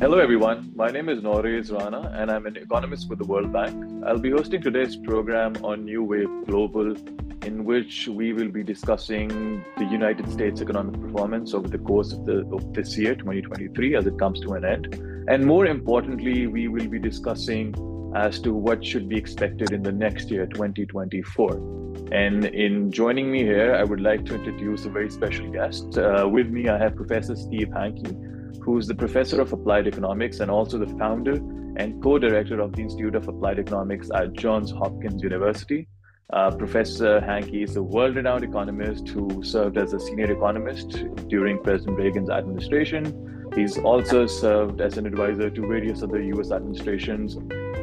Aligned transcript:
Hello, 0.00 0.18
everyone. 0.18 0.72
My 0.74 0.90
name 0.90 1.10
is 1.10 1.20
Nauraiz 1.20 1.70
Rana, 1.70 2.10
and 2.16 2.30
I'm 2.30 2.46
an 2.46 2.56
economist 2.56 3.10
with 3.10 3.18
the 3.18 3.26
World 3.26 3.52
Bank. 3.52 4.02
I'll 4.06 4.18
be 4.18 4.30
hosting 4.30 4.62
today's 4.62 4.96
program 4.96 5.62
on 5.62 5.84
New 5.84 6.02
Wave 6.02 6.30
Global, 6.46 6.96
in 7.44 7.66
which 7.66 8.08
we 8.08 8.32
will 8.32 8.48
be 8.48 8.62
discussing 8.62 9.62
the 9.76 9.84
United 9.84 10.32
States 10.32 10.62
economic 10.62 10.98
performance 10.98 11.52
over 11.52 11.68
the 11.68 11.76
course 11.76 12.14
of, 12.14 12.24
the, 12.24 12.46
of 12.50 12.72
this 12.72 12.96
year, 12.96 13.14
2023, 13.14 13.94
as 13.94 14.06
it 14.06 14.18
comes 14.18 14.40
to 14.40 14.54
an 14.54 14.64
end. 14.64 14.94
And 15.28 15.44
more 15.44 15.66
importantly, 15.66 16.46
we 16.46 16.68
will 16.68 16.88
be 16.88 16.98
discussing 16.98 17.74
as 18.16 18.40
to 18.40 18.54
what 18.54 18.82
should 18.82 19.06
be 19.06 19.18
expected 19.18 19.70
in 19.72 19.82
the 19.82 19.92
next 19.92 20.30
year, 20.30 20.46
2024. 20.46 22.08
And 22.10 22.46
in 22.46 22.90
joining 22.90 23.30
me 23.30 23.40
here, 23.40 23.74
I 23.74 23.84
would 23.84 24.00
like 24.00 24.24
to 24.24 24.34
introduce 24.36 24.86
a 24.86 24.88
very 24.88 25.10
special 25.10 25.50
guest. 25.52 25.98
Uh, 25.98 26.26
with 26.26 26.48
me, 26.48 26.70
I 26.70 26.78
have 26.78 26.96
Professor 26.96 27.36
Steve 27.36 27.68
Hanke, 27.68 28.29
who's 28.62 28.86
the 28.86 28.94
professor 28.94 29.40
of 29.40 29.52
applied 29.52 29.86
economics 29.86 30.40
and 30.40 30.50
also 30.50 30.78
the 30.78 30.86
founder 30.98 31.34
and 31.76 32.02
co 32.02 32.18
director 32.18 32.60
of 32.60 32.72
the 32.72 32.82
Institute 32.82 33.14
of 33.14 33.28
Applied 33.28 33.58
Economics 33.58 34.10
at 34.14 34.32
Johns 34.32 34.70
Hopkins 34.70 35.22
University. 35.22 35.88
Uh, 36.32 36.50
Professor 36.50 37.20
Hanke 37.20 37.64
is 37.64 37.76
a 37.76 37.82
world 37.82 38.16
renowned 38.16 38.44
economist 38.44 39.08
who 39.08 39.42
served 39.42 39.76
as 39.76 39.92
a 39.92 39.98
senior 39.98 40.30
economist 40.30 41.04
during 41.28 41.60
President 41.62 41.98
Reagan's 41.98 42.30
administration. 42.30 43.50
He's 43.54 43.78
also 43.78 44.26
served 44.26 44.80
as 44.80 44.96
an 44.96 45.06
advisor 45.06 45.50
to 45.50 45.60
various 45.62 46.02
other 46.04 46.22
US 46.22 46.52
administrations 46.52 47.36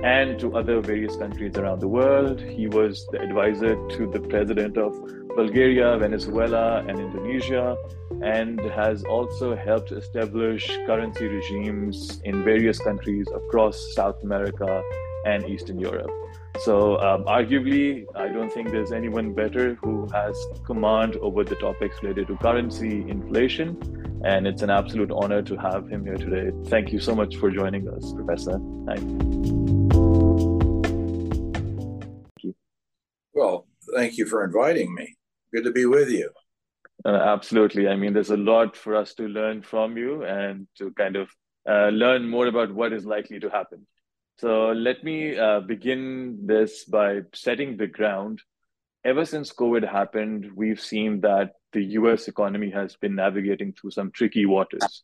and 0.04 0.40
to 0.40 0.55
other 0.55 0.79
various 0.79 1.15
countries 1.18 1.57
around 1.57 1.81
the 1.81 1.88
world. 1.88 2.40
He 2.40 2.68
was 2.68 3.05
the 3.12 3.20
advisor 3.20 3.76
to 3.76 4.09
the 4.09 4.20
president 4.20 4.77
of 4.77 4.93
Bulgaria, 5.35 5.98
Venezuela, 5.98 6.85
and 6.88 6.99
Indonesia, 6.99 7.76
and 8.21 8.59
has 8.71 9.03
also 9.03 9.55
helped 9.55 9.91
establish 9.91 10.66
currency 10.85 11.27
regimes 11.27 12.21
in 12.24 12.43
various 12.43 12.79
countries 12.79 13.27
across 13.34 13.93
South 13.93 14.21
America 14.24 14.82
and 15.26 15.46
Eastern 15.46 15.79
Europe. 15.79 16.12
So, 16.59 16.99
um, 16.99 17.24
arguably, 17.26 18.05
I 18.15 18.29
don't 18.29 18.51
think 18.51 18.71
there's 18.71 18.91
anyone 18.91 19.34
better 19.34 19.76
who 19.76 20.07
has 20.12 20.35
command 20.65 21.15
over 21.18 21.43
the 21.43 21.55
topics 21.55 22.01
related 22.01 22.27
to 22.27 22.37
currency, 22.37 23.07
inflation, 23.07 23.77
and 24.26 24.48
it's 24.48 24.63
an 24.63 24.71
absolute 24.71 25.12
honor 25.12 25.43
to 25.43 25.55
have 25.57 25.87
him 25.87 26.04
here 26.04 26.18
today. 26.18 26.52
Thank 26.68 26.91
you 26.91 26.99
so 26.99 27.13
much 27.13 27.35
for 27.35 27.52
joining 27.52 27.87
us, 27.87 28.12
Professor. 28.13 28.59
Thank 28.87 29.02
you. 29.02 29.37
Well, 33.34 33.68
thank 33.96 34.18
you 34.18 34.26
for 34.26 34.43
inviting 34.43 34.96
me. 34.96 35.15
Good 35.54 35.65
to 35.65 35.71
be 35.71 35.85
with 35.85 36.09
you. 36.09 36.31
Uh, 37.05 37.09
absolutely. 37.09 37.87
I 37.87 37.95
mean, 37.95 38.13
there's 38.13 38.31
a 38.31 38.37
lot 38.37 38.76
for 38.76 38.95
us 38.95 39.13
to 39.15 39.27
learn 39.27 39.62
from 39.62 39.98
you 39.98 40.23
and 40.23 40.67
to 40.77 40.91
kind 40.91 41.15
of 41.15 41.29
uh, 41.70 41.90
learn 41.90 42.27
more 42.27 42.48
about 42.48 42.73
what 42.73 42.93
is 42.93 43.05
likely 43.05 43.40
to 43.40 43.49
happen. 43.49 43.85
So 44.40 44.71
let 44.71 45.03
me 45.03 45.37
uh, 45.37 45.62
begin 45.62 46.45
this 46.45 46.85
by 46.85 47.21
setting 47.34 47.77
the 47.77 47.87
ground. 47.87 48.41
Ever 49.03 49.25
since 49.25 49.53
COVID 49.53 49.90
happened, 49.90 50.51
we've 50.55 50.81
seen 50.81 51.21
that 51.21 51.53
the 51.73 51.84
US 51.99 52.27
economy 52.27 52.70
has 52.71 52.95
been 52.95 53.15
navigating 53.15 53.73
through 53.73 53.91
some 53.91 54.12
tricky 54.12 54.45
waters. 54.45 55.03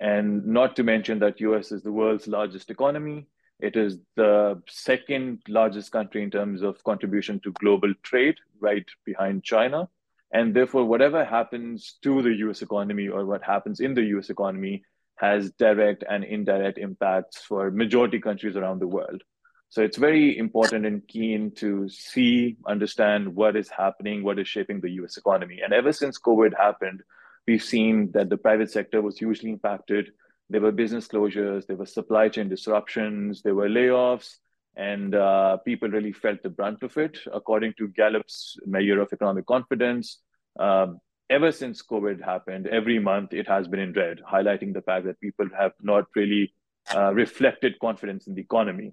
And 0.00 0.46
not 0.46 0.76
to 0.76 0.82
mention 0.82 1.18
that 1.18 1.40
US 1.40 1.72
is 1.72 1.82
the 1.82 1.92
world's 1.92 2.28
largest 2.28 2.70
economy. 2.70 3.26
It 3.58 3.76
is 3.76 3.98
the 4.16 4.62
second 4.68 5.42
largest 5.48 5.92
country 5.92 6.22
in 6.22 6.30
terms 6.30 6.62
of 6.62 6.82
contribution 6.84 7.40
to 7.40 7.52
global 7.52 7.92
trade, 8.02 8.36
right 8.60 8.86
behind 9.04 9.44
China. 9.44 9.88
And 10.32 10.54
therefore, 10.54 10.84
whatever 10.84 11.24
happens 11.24 11.98
to 12.02 12.22
the 12.22 12.34
US 12.48 12.62
economy 12.62 13.08
or 13.08 13.24
what 13.26 13.42
happens 13.42 13.80
in 13.80 13.94
the 13.94 14.04
US 14.16 14.30
economy 14.30 14.84
has 15.16 15.50
direct 15.52 16.02
and 16.08 16.24
indirect 16.24 16.78
impacts 16.78 17.42
for 17.42 17.70
majority 17.70 18.20
countries 18.20 18.56
around 18.56 18.80
the 18.80 18.86
world. 18.86 19.22
So 19.68 19.82
it's 19.82 19.98
very 19.98 20.36
important 20.36 20.84
and 20.86 21.06
keen 21.06 21.52
to 21.56 21.88
see, 21.88 22.56
understand 22.66 23.36
what 23.36 23.54
is 23.54 23.68
happening, 23.68 24.24
what 24.24 24.38
is 24.38 24.48
shaping 24.48 24.80
the 24.80 24.90
US 25.02 25.16
economy. 25.16 25.60
And 25.62 25.72
ever 25.72 25.92
since 25.92 26.18
COVID 26.18 26.56
happened, 26.56 27.02
we've 27.46 27.62
seen 27.62 28.10
that 28.12 28.30
the 28.30 28.36
private 28.36 28.70
sector 28.70 29.00
was 29.00 29.18
hugely 29.18 29.50
impacted. 29.50 30.10
There 30.48 30.60
were 30.60 30.72
business 30.72 31.06
closures, 31.06 31.66
there 31.66 31.76
were 31.76 31.86
supply 31.86 32.28
chain 32.28 32.48
disruptions, 32.48 33.42
there 33.42 33.54
were 33.54 33.68
layoffs, 33.68 34.38
and 34.76 35.14
uh, 35.14 35.56
people 35.58 35.88
really 35.88 36.12
felt 36.12 36.42
the 36.42 36.50
brunt 36.50 36.82
of 36.82 36.96
it. 36.96 37.18
According 37.32 37.74
to 37.78 37.88
Gallup's 37.88 38.56
measure 38.66 39.00
of 39.00 39.12
economic 39.12 39.46
confidence, 39.46 40.20
uh, 40.58 40.88
ever 41.28 41.52
since 41.52 41.82
COVID 41.82 42.24
happened, 42.24 42.66
every 42.66 42.98
month 42.98 43.32
it 43.32 43.48
has 43.48 43.68
been 43.68 43.80
in 43.80 43.92
red, 43.92 44.20
highlighting 44.30 44.72
the 44.72 44.82
fact 44.82 45.06
that 45.06 45.20
people 45.20 45.46
have 45.58 45.72
not 45.82 46.04
really 46.14 46.52
uh, 46.94 47.12
reflected 47.12 47.78
confidence 47.80 48.26
in 48.26 48.34
the 48.34 48.42
economy. 48.42 48.92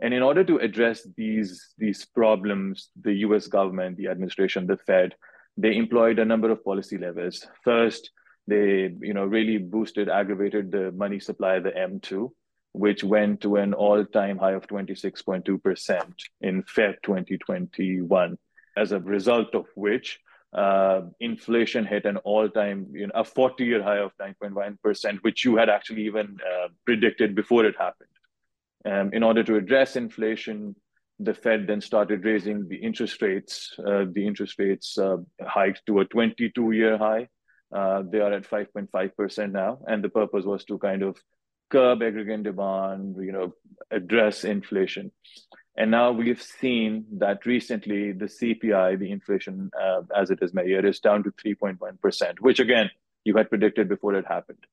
And 0.00 0.14
in 0.14 0.22
order 0.22 0.44
to 0.44 0.58
address 0.58 1.06
these, 1.16 1.74
these 1.76 2.04
problems, 2.04 2.90
the 3.00 3.14
US 3.26 3.48
government, 3.48 3.96
the 3.96 4.08
administration, 4.08 4.66
the 4.66 4.76
Fed, 4.76 5.14
they 5.56 5.76
employed 5.76 6.20
a 6.20 6.24
number 6.24 6.50
of 6.50 6.64
policy 6.64 6.98
levers. 6.98 7.44
First, 7.64 8.10
they 8.46 8.94
you 9.00 9.12
know, 9.12 9.24
really 9.24 9.58
boosted, 9.58 10.08
aggravated 10.08 10.70
the 10.70 10.92
money 10.92 11.18
supply, 11.18 11.58
the 11.58 11.70
M2, 11.70 12.30
which 12.78 13.02
went 13.02 13.40
to 13.40 13.56
an 13.56 13.74
all-time 13.74 14.38
high 14.38 14.52
of 14.52 14.66
26.2% 14.68 16.02
in 16.42 16.62
Feb 16.62 16.94
2021. 17.02 18.38
As 18.76 18.92
a 18.92 19.00
result 19.00 19.52
of 19.56 19.66
which, 19.74 20.20
uh, 20.52 21.00
inflation 21.18 21.84
hit 21.84 22.04
an 22.04 22.18
all-time, 22.18 22.86
you 22.92 23.08
know, 23.08 23.12
a 23.16 23.24
40-year 23.24 23.82
high 23.82 23.98
of 23.98 24.12
9.1%, 24.18 25.18
which 25.22 25.44
you 25.44 25.56
had 25.56 25.68
actually 25.68 26.04
even 26.06 26.38
uh, 26.48 26.68
predicted 26.86 27.34
before 27.34 27.64
it 27.64 27.74
happened. 27.76 28.08
Um, 28.84 29.12
in 29.12 29.24
order 29.24 29.42
to 29.42 29.56
address 29.56 29.96
inflation, 29.96 30.76
the 31.18 31.34
Fed 31.34 31.66
then 31.66 31.80
started 31.80 32.24
raising 32.24 32.68
the 32.68 32.76
interest 32.76 33.20
rates. 33.20 33.74
Uh, 33.76 34.04
the 34.12 34.24
interest 34.24 34.54
rates 34.56 34.96
uh, 34.96 35.16
hiked 35.42 35.82
to 35.86 35.98
a 35.98 36.06
22-year 36.06 36.96
high. 36.96 37.26
Uh, 37.74 38.04
they 38.08 38.20
are 38.20 38.32
at 38.32 38.48
5.5% 38.48 39.50
now, 39.50 39.78
and 39.88 40.02
the 40.02 40.08
purpose 40.08 40.44
was 40.44 40.64
to 40.66 40.78
kind 40.78 41.02
of 41.02 41.18
curb 41.70 42.02
aggregate 42.02 42.44
demand, 42.44 43.16
you 43.18 43.32
know, 43.32 43.54
address 43.90 44.44
inflation. 44.44 45.10
And 45.76 45.92
now 45.92 46.10
we've 46.10 46.42
seen 46.42 47.06
that 47.18 47.46
recently 47.46 48.12
the 48.12 48.24
CPI, 48.24 48.98
the 48.98 49.12
inflation 49.12 49.70
uh, 49.80 50.02
as 50.14 50.30
it 50.30 50.40
is 50.42 50.52
measured, 50.52 50.84
is 50.84 50.98
down 50.98 51.22
to 51.22 51.30
3.1%, 51.30 52.40
which 52.40 52.58
again, 52.58 52.90
you 53.24 53.36
had 53.36 53.48
predicted 53.48 53.88
before 53.88 54.14
it 54.14 54.26
happened. 54.26 54.64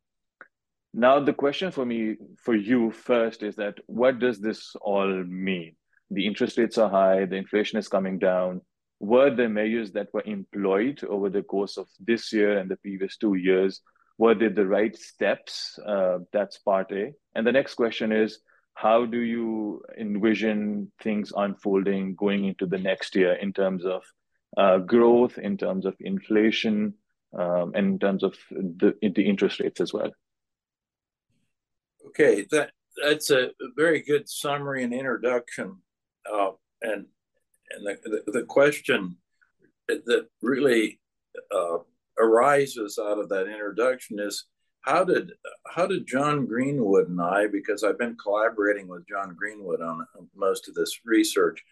Now, 0.93 1.19
the 1.19 1.33
question 1.33 1.71
for 1.71 1.85
me, 1.85 2.15
for 2.37 2.55
you 2.55 2.89
first, 2.89 3.43
is 3.43 3.57
that 3.57 3.79
what 3.85 4.19
does 4.19 4.39
this 4.39 4.75
all 4.81 5.23
mean? 5.25 5.75
The 6.09 6.25
interest 6.25 6.57
rates 6.57 6.77
are 6.77 6.89
high, 6.89 7.25
the 7.25 7.35
inflation 7.35 7.77
is 7.77 7.89
coming 7.89 8.17
down. 8.17 8.61
Were 8.99 9.29
the 9.29 9.49
measures 9.49 9.91
that 9.91 10.07
were 10.13 10.23
employed 10.25 11.03
over 11.03 11.29
the 11.29 11.43
course 11.43 11.77
of 11.77 11.87
this 11.99 12.31
year 12.31 12.57
and 12.57 12.71
the 12.71 12.77
previous 12.77 13.17
two 13.17 13.35
years, 13.35 13.81
were 14.17 14.35
they 14.35 14.47
the 14.47 14.65
right 14.65 14.95
steps? 14.95 15.77
Uh, 15.85 16.19
that's 16.31 16.57
part 16.57 16.91
A. 16.91 17.13
And 17.33 17.45
the 17.45 17.51
next 17.51 17.75
question 17.75 18.11
is, 18.11 18.39
how 18.73 19.05
do 19.05 19.19
you 19.19 19.81
envision 19.97 20.91
things 21.01 21.31
unfolding 21.35 22.15
going 22.15 22.45
into 22.45 22.65
the 22.65 22.77
next 22.77 23.15
year 23.15 23.33
in 23.33 23.53
terms 23.53 23.85
of 23.85 24.03
uh, 24.57 24.77
growth, 24.79 25.37
in 25.37 25.57
terms 25.57 25.85
of 25.85 25.95
inflation, 25.99 26.93
um, 27.37 27.71
and 27.75 27.87
in 27.93 27.99
terms 27.99 28.23
of 28.23 28.35
the, 28.51 28.93
the 29.01 29.27
interest 29.27 29.59
rates 29.59 29.81
as 29.81 29.93
well? 29.93 30.11
Okay, 32.07 32.45
that 32.51 32.71
that's 33.01 33.29
a 33.31 33.49
very 33.75 34.01
good 34.01 34.29
summary 34.29 34.83
and 34.83 34.93
introduction, 34.93 35.77
uh, 36.31 36.51
and 36.81 37.05
and 37.71 37.85
the, 37.85 38.21
the, 38.25 38.31
the 38.39 38.43
question 38.43 39.17
that 39.87 40.27
really 40.41 40.99
uh, 41.53 41.77
arises 42.19 42.99
out 43.01 43.19
of 43.19 43.29
that 43.29 43.47
introduction 43.47 44.19
is 44.19 44.45
how 44.81 45.03
did 45.03 45.31
how 45.67 45.87
did 45.87 46.07
John 46.07 46.45
Greenwood 46.45 47.09
and 47.09 47.19
I, 47.19 47.47
because 47.47 47.83
I've 47.83 47.97
been 47.97 48.17
collaborating 48.21 48.87
with 48.87 49.07
John 49.07 49.35
Greenwood 49.35 49.81
on 49.81 50.05
most 50.35 50.67
of 50.67 50.75
this 50.75 50.99
research, 51.05 51.63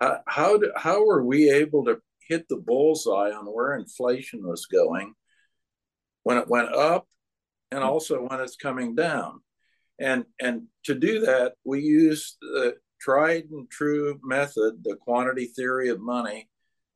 how 0.00 0.20
how, 0.26 0.58
do, 0.58 0.72
how 0.76 1.04
were 1.04 1.24
we 1.24 1.50
able 1.50 1.84
to 1.86 1.98
hit 2.28 2.46
the 2.48 2.56
bullseye 2.56 3.30
on 3.30 3.46
where 3.46 3.74
inflation 3.74 4.46
was 4.46 4.66
going 4.66 5.14
when 6.24 6.36
it 6.36 6.48
went 6.48 6.74
up, 6.74 7.06
and 7.70 7.80
hmm. 7.80 7.88
also 7.88 8.20
when 8.26 8.40
it's 8.40 8.56
coming 8.56 8.94
down? 8.94 9.40
And, 9.98 10.26
and 10.40 10.64
to 10.84 10.94
do 10.94 11.20
that, 11.20 11.54
we 11.64 11.80
use 11.80 12.36
the 12.40 12.76
tried 13.00 13.44
and 13.50 13.68
true 13.70 14.20
method, 14.22 14.84
the 14.84 14.96
quantity 14.96 15.46
theory 15.46 15.88
of 15.88 16.00
money. 16.00 16.48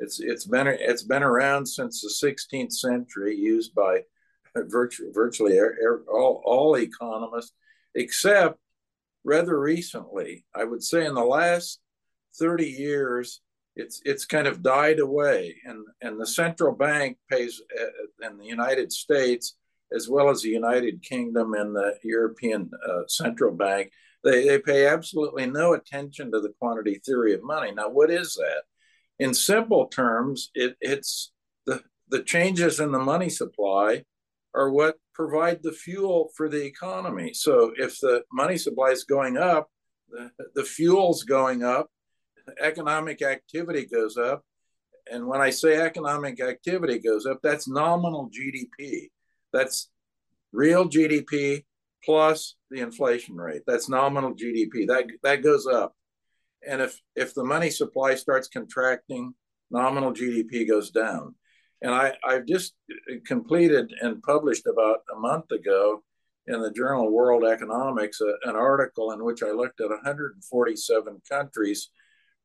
It's, 0.02 0.20
it's, 0.20 0.46
been, 0.46 0.66
it's 0.66 1.02
been 1.02 1.22
around 1.22 1.66
since 1.66 2.00
the 2.00 2.08
16th 2.08 2.72
century, 2.72 3.36
used 3.36 3.74
by 3.74 4.02
virtually, 4.54 5.10
virtually 5.12 5.58
all, 6.12 6.42
all 6.44 6.76
economists, 6.76 7.52
except 7.94 8.58
rather 9.24 9.58
recently. 9.58 10.44
I 10.54 10.64
would 10.64 10.82
say 10.82 11.06
in 11.06 11.14
the 11.14 11.24
last 11.24 11.80
30 12.38 12.66
years, 12.66 13.40
it's 13.74 14.02
it's 14.04 14.26
kind 14.26 14.46
of 14.46 14.62
died 14.62 15.00
away, 15.00 15.56
and 15.64 15.86
and 16.02 16.20
the 16.20 16.26
central 16.26 16.74
bank 16.74 17.16
pays 17.30 17.58
uh, 17.80 18.26
in 18.26 18.36
the 18.36 18.44
United 18.44 18.92
States 18.92 19.56
as 19.94 20.08
well 20.08 20.30
as 20.30 20.42
the 20.42 20.48
United 20.48 21.02
Kingdom 21.02 21.54
and 21.54 21.74
the 21.74 21.96
European 22.02 22.70
uh, 22.88 23.02
Central 23.08 23.52
Bank, 23.52 23.90
they, 24.24 24.46
they 24.46 24.58
pay 24.58 24.86
absolutely 24.86 25.46
no 25.46 25.74
attention 25.74 26.30
to 26.32 26.40
the 26.40 26.52
quantity 26.60 27.00
theory 27.04 27.34
of 27.34 27.42
money. 27.42 27.72
Now, 27.72 27.88
what 27.88 28.10
is 28.10 28.34
that? 28.34 28.62
In 29.22 29.34
simple 29.34 29.86
terms, 29.86 30.50
it, 30.52 30.74
it's 30.80 31.30
the, 31.64 31.80
the 32.08 32.24
changes 32.24 32.80
in 32.80 32.90
the 32.90 32.98
money 32.98 33.28
supply 33.28 34.02
are 34.52 34.68
what 34.68 34.96
provide 35.14 35.62
the 35.62 35.70
fuel 35.70 36.30
for 36.36 36.48
the 36.48 36.64
economy. 36.64 37.32
So 37.32 37.72
if 37.76 38.00
the 38.00 38.24
money 38.32 38.58
supply 38.58 38.88
is 38.88 39.04
going 39.04 39.36
up, 39.36 39.68
the, 40.10 40.32
the 40.56 40.64
fuel's 40.64 41.22
going 41.22 41.62
up, 41.62 41.88
economic 42.60 43.22
activity 43.22 43.86
goes 43.86 44.16
up. 44.16 44.42
And 45.08 45.28
when 45.28 45.40
I 45.40 45.50
say 45.50 45.76
economic 45.76 46.40
activity 46.40 46.98
goes 46.98 47.24
up, 47.24 47.38
that's 47.44 47.68
nominal 47.68 48.28
GDP. 48.28 49.10
That's 49.52 49.88
real 50.52 50.88
GDP 50.88 51.64
plus 52.04 52.56
the 52.72 52.80
inflation 52.80 53.36
rate. 53.36 53.62
That's 53.68 53.88
nominal 53.88 54.34
GDP. 54.34 54.88
That 54.88 55.04
that 55.22 55.44
goes 55.44 55.68
up. 55.68 55.94
And 56.68 56.80
if 56.80 57.00
if 57.16 57.34
the 57.34 57.44
money 57.44 57.70
supply 57.70 58.14
starts 58.14 58.48
contracting, 58.48 59.34
nominal 59.70 60.12
GDP 60.12 60.68
goes 60.68 60.90
down. 60.90 61.34
And 61.80 61.92
I, 61.92 62.14
I've 62.24 62.46
just 62.46 62.74
completed 63.26 63.92
and 64.00 64.22
published 64.22 64.66
about 64.66 65.00
a 65.14 65.18
month 65.18 65.50
ago 65.50 66.02
in 66.46 66.60
the 66.60 66.70
journal 66.70 67.10
World 67.10 67.44
Economics 67.44 68.20
uh, 68.20 68.32
an 68.44 68.54
article 68.56 69.12
in 69.12 69.24
which 69.24 69.42
I 69.42 69.50
looked 69.50 69.80
at 69.80 69.90
147 69.90 71.22
countries 71.28 71.90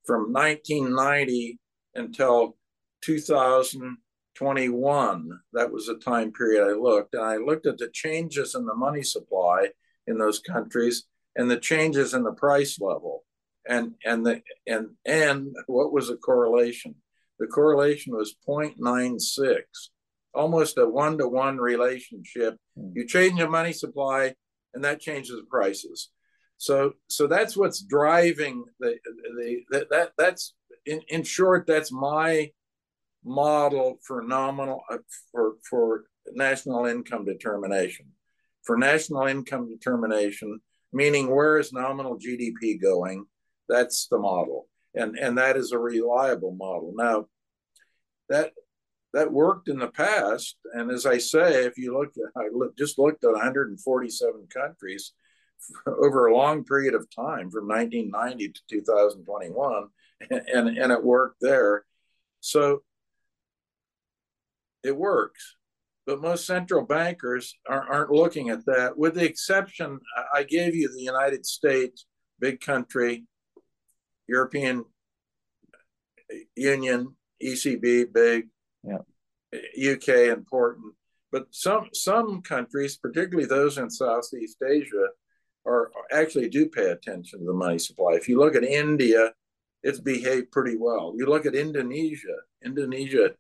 from 0.06 0.34
1990 0.34 1.60
until 1.96 2.58
2021. 3.04 5.30
That 5.54 5.72
was 5.72 5.88
the 5.88 5.98
time 5.98 6.32
period 6.32 6.68
I 6.68 6.74
looked. 6.74 7.14
And 7.14 7.24
I 7.24 7.38
looked 7.38 7.68
at 7.68 7.78
the 7.78 7.90
changes 7.94 8.56
in 8.56 8.66
the 8.66 8.76
money 8.76 9.04
supply 9.04 9.70
in 10.08 10.18
those 10.18 10.40
countries 10.40 11.04
and 11.36 11.52
the 11.52 11.60
changes 11.60 12.14
in 12.14 12.24
the 12.24 12.34
price 12.34 12.80
level. 12.80 13.24
And 13.70 13.94
and 14.06 14.26
the 14.26 14.42
and 14.66 14.90
and 15.06 15.56
what 15.68 15.92
was 15.92 16.08
the 16.08 16.16
correlation? 16.16 16.96
The 17.40 17.48
correlation 17.48 18.16
was 18.16 18.36
0.96, 18.50 19.62
almost 20.34 20.78
a 20.80 20.88
one-to-one 20.88 21.58
relationship. 21.58 22.58
Hmm. 22.76 22.90
You 22.96 23.06
change 23.06 23.40
the 23.40 23.48
money 23.48 23.74
supply, 23.74 24.34
and 24.74 24.84
that 24.84 25.02
changes 25.02 25.36
the 25.36 25.46
prices. 25.50 26.10
So 26.58 26.94
so 27.10 27.28
that's 27.28 27.56
what's 27.56 27.82
driving 27.82 28.64
the 28.80 28.98
the 29.38 29.62
that, 29.72 29.90
that 29.92 30.12
that's 30.18 30.54
in, 30.86 31.02
in 31.10 31.24
short 31.24 31.68
that's 31.68 31.92
my 31.92 32.52
model 33.24 34.00
for 34.04 34.24
nominal 34.24 34.82
uh, 34.90 34.98
for 35.32 35.56
for 35.70 36.06
national 36.34 36.86
income 36.86 37.26
determination 37.26 38.08
for 38.64 38.78
national 38.78 39.28
income 39.28 39.70
determination 39.70 40.60
meaning 40.94 41.30
where 41.30 41.58
is 41.58 41.74
nominal 41.74 42.18
gdp 42.18 42.82
going 42.82 43.26
that's 43.68 44.08
the 44.08 44.18
model. 44.18 44.68
And 44.96 45.18
and 45.18 45.38
that 45.38 45.58
is 45.58 45.72
a 45.72 45.80
reliable 45.80 46.56
model. 46.56 46.94
Now 46.96 47.28
that 48.30 48.54
that 49.14 49.32
worked 49.32 49.68
in 49.68 49.80
the 49.80 49.88
past. 49.88 50.58
And 50.74 50.92
as 50.92 51.06
i 51.06 51.18
say 51.18 51.66
if 51.66 51.78
you 51.78 51.98
look 51.98 52.14
i 52.36 52.48
look, 52.52 52.78
just 52.78 53.00
looked 53.00 53.24
at 53.24 53.32
147 53.32 54.48
countries 54.54 55.14
over 55.88 56.28
a 56.28 56.36
long 56.36 56.64
period 56.64 56.94
of 56.94 57.08
time 57.14 57.50
from 57.50 57.68
1990 57.68 58.50
to 58.50 58.62
2021 58.70 59.88
and 60.30 60.78
and 60.78 60.92
it 60.92 61.04
worked 61.04 61.38
there. 61.42 61.86
So 62.40 62.84
it 64.84 64.96
works. 64.96 65.56
But 66.06 66.22
most 66.22 66.46
central 66.46 66.86
bankers 66.86 67.54
aren't 67.68 68.12
looking 68.12 68.50
at 68.50 68.66
that. 68.68 68.98
With 68.98 69.16
the 69.16 69.26
exception 69.26 70.00
i 70.34 70.44
gave 70.44 70.76
you 70.76 70.90
the 70.90 71.02
united 71.02 71.46
states 71.46 72.06
big 72.40 72.62
country 72.62 73.26
european 74.28 74.84
union 76.56 77.16
ecb 77.44 78.14
big 78.14 78.48
yeah. 78.84 79.92
uk 79.92 80.08
important 80.08 80.94
but 81.32 81.48
some 81.52 81.88
some 81.94 82.42
countries 82.42 82.98
particularly 82.98 83.48
those 83.48 83.78
in 83.78 83.90
southeast 83.90 84.58
asia 84.68 85.08
are 85.68 85.92
actually 86.12 86.50
do 86.50 86.68
pay 86.68 86.92
attention 86.92 87.40
to 87.40 87.46
the 87.46 87.54
money 87.54 87.78
supply. 87.78 88.14
If 88.14 88.30
you 88.30 88.40
look 88.40 88.56
at 88.56 88.64
India, 88.64 89.34
it's 89.84 90.00
behaved 90.00 90.52
pretty 90.52 90.78
well. 90.78 91.14
You 91.16 91.28
look 91.28 91.46
at 91.46 91.56
Indonesia, 91.56 92.38
Indonesia, 92.64 93.32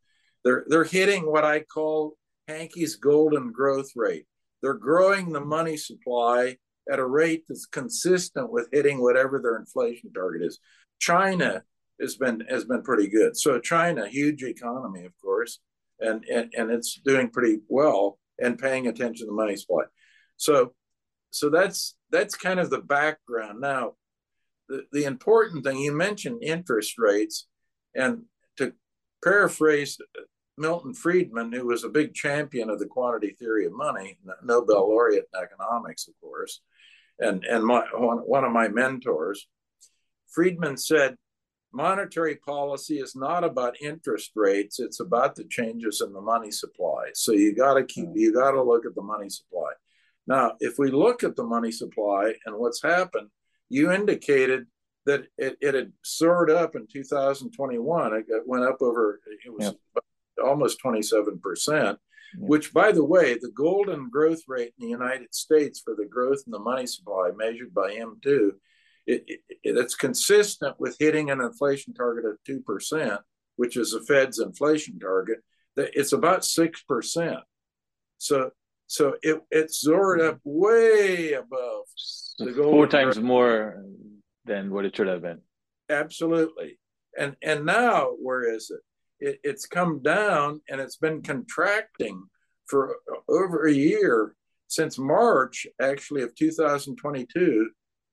they're 0.43 0.65
they're 0.67 0.83
hitting 0.83 1.31
what 1.31 1.45
I 1.45 1.61
call 1.61 2.17
Hanke's 2.47 2.97
golden 2.97 3.51
growth 3.51 3.91
rate. 3.95 4.25
They're 4.61 4.73
growing 4.73 5.31
the 5.31 5.41
money 5.41 5.77
supply 5.77 6.57
at 6.91 6.99
a 6.99 7.05
rate 7.05 7.43
that's 7.47 7.65
consistent 7.65 8.51
with 8.51 8.69
hitting 8.71 9.01
whatever 9.01 9.39
their 9.41 9.57
inflation 9.57 10.11
target 10.13 10.41
is. 10.43 10.59
China 10.99 11.63
has 11.99 12.15
been 12.15 12.43
has 12.49 12.65
been 12.65 12.83
pretty 12.83 13.07
good. 13.07 13.37
So 13.37 13.59
China, 13.59 14.07
huge 14.07 14.43
economy, 14.43 15.05
of 15.05 15.13
course, 15.21 15.59
and 15.99 16.23
and, 16.25 16.53
and 16.55 16.71
it's 16.71 16.99
doing 17.03 17.29
pretty 17.29 17.59
well 17.67 18.19
and 18.39 18.59
paying 18.59 18.87
attention 18.87 19.25
to 19.25 19.31
the 19.31 19.35
money 19.35 19.55
supply. 19.55 19.83
So 20.37 20.73
so 21.31 21.49
that's 21.49 21.95
that's 22.09 22.35
kind 22.35 22.59
of 22.59 22.69
the 22.69 22.81
background. 22.81 23.59
Now, 23.59 23.93
the, 24.69 24.83
the 24.91 25.05
important 25.05 25.63
thing 25.63 25.77
you 25.77 25.91
mentioned 25.91 26.43
interest 26.43 26.97
rates, 26.97 27.47
and 27.95 28.23
to 28.57 28.73
paraphrase 29.23 29.97
Milton 30.57 30.93
Friedman, 30.93 31.51
who 31.51 31.67
was 31.67 31.83
a 31.83 31.89
big 31.89 32.13
champion 32.13 32.69
of 32.69 32.79
the 32.79 32.87
quantity 32.87 33.35
theory 33.37 33.65
of 33.65 33.73
money, 33.73 34.17
Nobel 34.43 34.87
laureate 34.89 35.25
in 35.33 35.43
economics, 35.43 36.07
of 36.07 36.13
course, 36.21 36.61
and 37.19 37.43
and 37.45 37.63
my 37.63 37.83
one, 37.93 38.19
one 38.19 38.43
of 38.43 38.51
my 38.51 38.67
mentors, 38.67 39.47
Friedman 40.29 40.77
said, 40.77 41.15
monetary 41.73 42.35
policy 42.35 42.99
is 42.99 43.15
not 43.15 43.43
about 43.43 43.81
interest 43.81 44.31
rates; 44.35 44.79
it's 44.79 44.99
about 44.99 45.35
the 45.35 45.45
changes 45.45 46.01
in 46.01 46.13
the 46.13 46.21
money 46.21 46.51
supply. 46.51 47.09
So 47.13 47.31
you 47.31 47.55
got 47.55 47.75
to 47.75 47.83
keep 47.83 48.07
hmm. 48.07 48.17
you 48.17 48.33
got 48.33 48.51
to 48.51 48.63
look 48.63 48.85
at 48.85 48.95
the 48.95 49.01
money 49.01 49.29
supply. 49.29 49.71
Now, 50.27 50.53
if 50.59 50.77
we 50.77 50.91
look 50.91 51.23
at 51.23 51.35
the 51.35 51.45
money 51.45 51.71
supply 51.71 52.33
and 52.45 52.57
what's 52.57 52.83
happened, 52.83 53.29
you 53.69 53.91
indicated 53.91 54.67
that 55.05 55.25
it, 55.37 55.57
it 55.61 55.73
had 55.73 55.93
soared 56.03 56.51
up 56.51 56.75
in 56.75 56.85
2021. 56.85 58.13
It 58.13 58.25
went 58.45 58.65
up 58.65 58.81
over, 58.81 59.21
it 59.25 59.51
was 59.51 59.73
almost 60.43 60.83
27%, 60.83 61.97
which, 62.35 62.74
by 62.74 62.91
the 62.91 63.03
way, 63.03 63.35
the 63.35 63.51
golden 63.53 64.09
growth 64.09 64.41
rate 64.47 64.73
in 64.80 64.85
the 64.85 64.92
United 64.92 65.33
States 65.33 65.80
for 65.80 65.95
the 65.95 66.06
growth 66.06 66.44
in 66.45 66.51
the 66.51 66.59
money 66.59 66.85
supply 66.85 67.30
measured 67.35 67.73
by 67.73 67.94
M2, 67.94 68.51
it, 69.06 69.23
it, 69.28 69.40
it's 69.63 69.95
consistent 69.95 70.80
with 70.80 70.97
hitting 70.99 71.30
an 71.30 71.42
inflation 71.42 71.94
target 71.94 72.25
of 72.25 72.37
2%, 72.47 73.18
which 73.56 73.78
is 73.78 73.92
the 73.92 74.01
Fed's 74.01 74.40
inflation 74.40 74.99
target. 74.99 75.40
It's 75.78 76.13
about 76.13 76.42
6%. 76.42 77.42
So 78.18 78.51
so 78.87 79.16
it 79.21 79.42
it 79.51 79.71
soared 79.71 80.21
up 80.21 80.40
way 80.44 81.33
above 81.33 81.83
the. 82.40 82.54
Four 82.54 82.87
times 82.87 83.19
more 83.19 83.83
than 84.45 84.71
what 84.71 84.85
it 84.85 84.95
should 84.95 85.07
have 85.07 85.21
been. 85.21 85.42
Absolutely. 85.90 86.80
And 87.18 87.35
and 87.42 87.66
now 87.66 88.11
where 88.19 88.56
is 88.56 88.71
it? 88.71 88.80
It 89.19 89.40
it's 89.44 89.66
come 89.66 90.02
down 90.02 90.62
and 90.69 90.80
it's 90.81 90.97
been 90.97 91.21
contracting 91.21 92.24
for 92.68 92.97
over 93.30 93.66
a 93.66 93.71
year 93.71 94.36
since 94.68 94.97
March, 95.00 95.66
actually, 95.81 96.24
of 96.24 96.36
2022. 96.36 97.69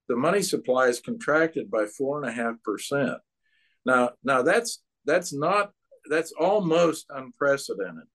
The 0.09 0.17
money 0.17 0.43
supply 0.43 0.87
is 0.87 1.01
contracted 1.01 1.71
by 1.71 1.87
four 1.87 2.23
and 2.23 2.29
a 2.29 2.33
half 2.33 2.63
percent. 2.63 3.19
Now, 3.87 4.11
now 4.23 4.43
that's 4.43 4.83
that's 5.05 5.33
not 5.33 5.73
that's 6.11 6.33
almost 6.33 7.07
unprecedented 7.11 8.07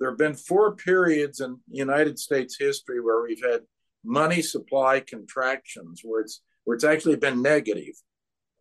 there 0.00 0.10
have 0.10 0.18
been 0.18 0.34
four 0.34 0.76
periods 0.76 1.40
in 1.40 1.58
United 1.70 2.18
States 2.18 2.56
history 2.58 3.00
where 3.00 3.22
we've 3.22 3.42
had 3.42 3.62
money 4.04 4.42
supply 4.42 5.00
contractions, 5.00 6.00
where 6.04 6.20
it's 6.20 6.42
where 6.64 6.74
it's 6.74 6.84
actually 6.84 7.16
been 7.16 7.42
negative 7.42 7.94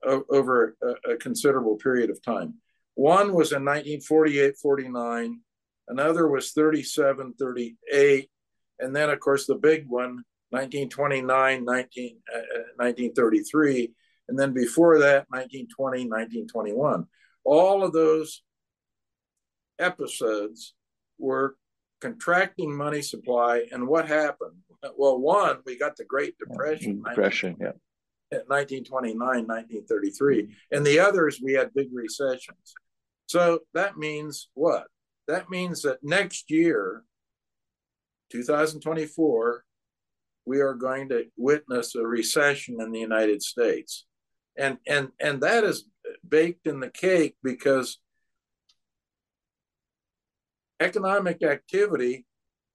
over 0.06 0.76
a, 0.82 1.14
a 1.14 1.18
considerable 1.18 1.78
period 1.78 2.10
of 2.10 2.22
time. 2.22 2.56
One 2.96 3.34
was 3.34 3.52
in 3.52 3.66
1948 3.66 4.58
49, 4.62 5.40
another 5.88 6.28
was 6.28 6.52
37 6.52 7.34
38, 7.40 8.30
and 8.80 8.96
then, 8.96 9.10
of 9.10 9.20
course, 9.20 9.48
the 9.48 9.56
big 9.56 9.86
one, 9.88 10.24
1929 10.50 11.66
19, 11.66 12.18
uh, 12.34 12.38
1933, 12.76 13.94
and 14.30 14.38
then 14.38 14.54
before 14.54 15.00
that, 15.00 15.26
1920 15.30 16.06
1921. 16.06 17.08
All 17.46 17.84
of 17.84 17.92
those 17.92 18.42
episodes 19.80 20.74
were 21.18 21.56
contracting 22.04 22.76
money 22.76 23.02
supply. 23.02 23.64
And 23.72 23.88
what 23.88 24.08
happened? 24.08 24.58
Well, 24.98 25.20
one, 25.20 25.58
we 25.66 25.78
got 25.78 25.96
the 25.96 26.06
Great 26.06 26.38
Depression. 26.38 27.02
Depression, 27.04 27.56
yeah. 27.60 27.72
1929, 28.30 29.18
1933. 29.18 30.56
And 30.72 30.86
the 30.86 31.00
others, 31.00 31.40
we 31.42 31.54
had 31.54 31.74
big 31.74 31.88
recessions. 31.94 32.74
So 33.34 33.62
that 33.74 33.98
means 33.98 34.50
what? 34.54 34.86
That 35.28 35.50
means 35.50 35.82
that 35.82 36.04
next 36.04 36.52
year, 36.52 37.02
2024, 38.32 39.64
we 40.46 40.60
are 40.60 40.76
going 40.76 41.10
to 41.10 41.26
witness 41.36 41.96
a 41.96 42.06
recession 42.06 42.80
in 42.80 42.92
the 42.92 43.00
United 43.00 43.42
States. 43.42 44.06
And, 44.56 44.78
and, 44.88 45.08
and 45.20 45.42
that 45.42 45.64
is 45.64 45.86
baked 46.30 46.68
in 46.68 46.80
the 46.80 46.92
cake 46.92 47.36
because 47.42 47.98
economic 50.80 51.42
activity 51.42 52.28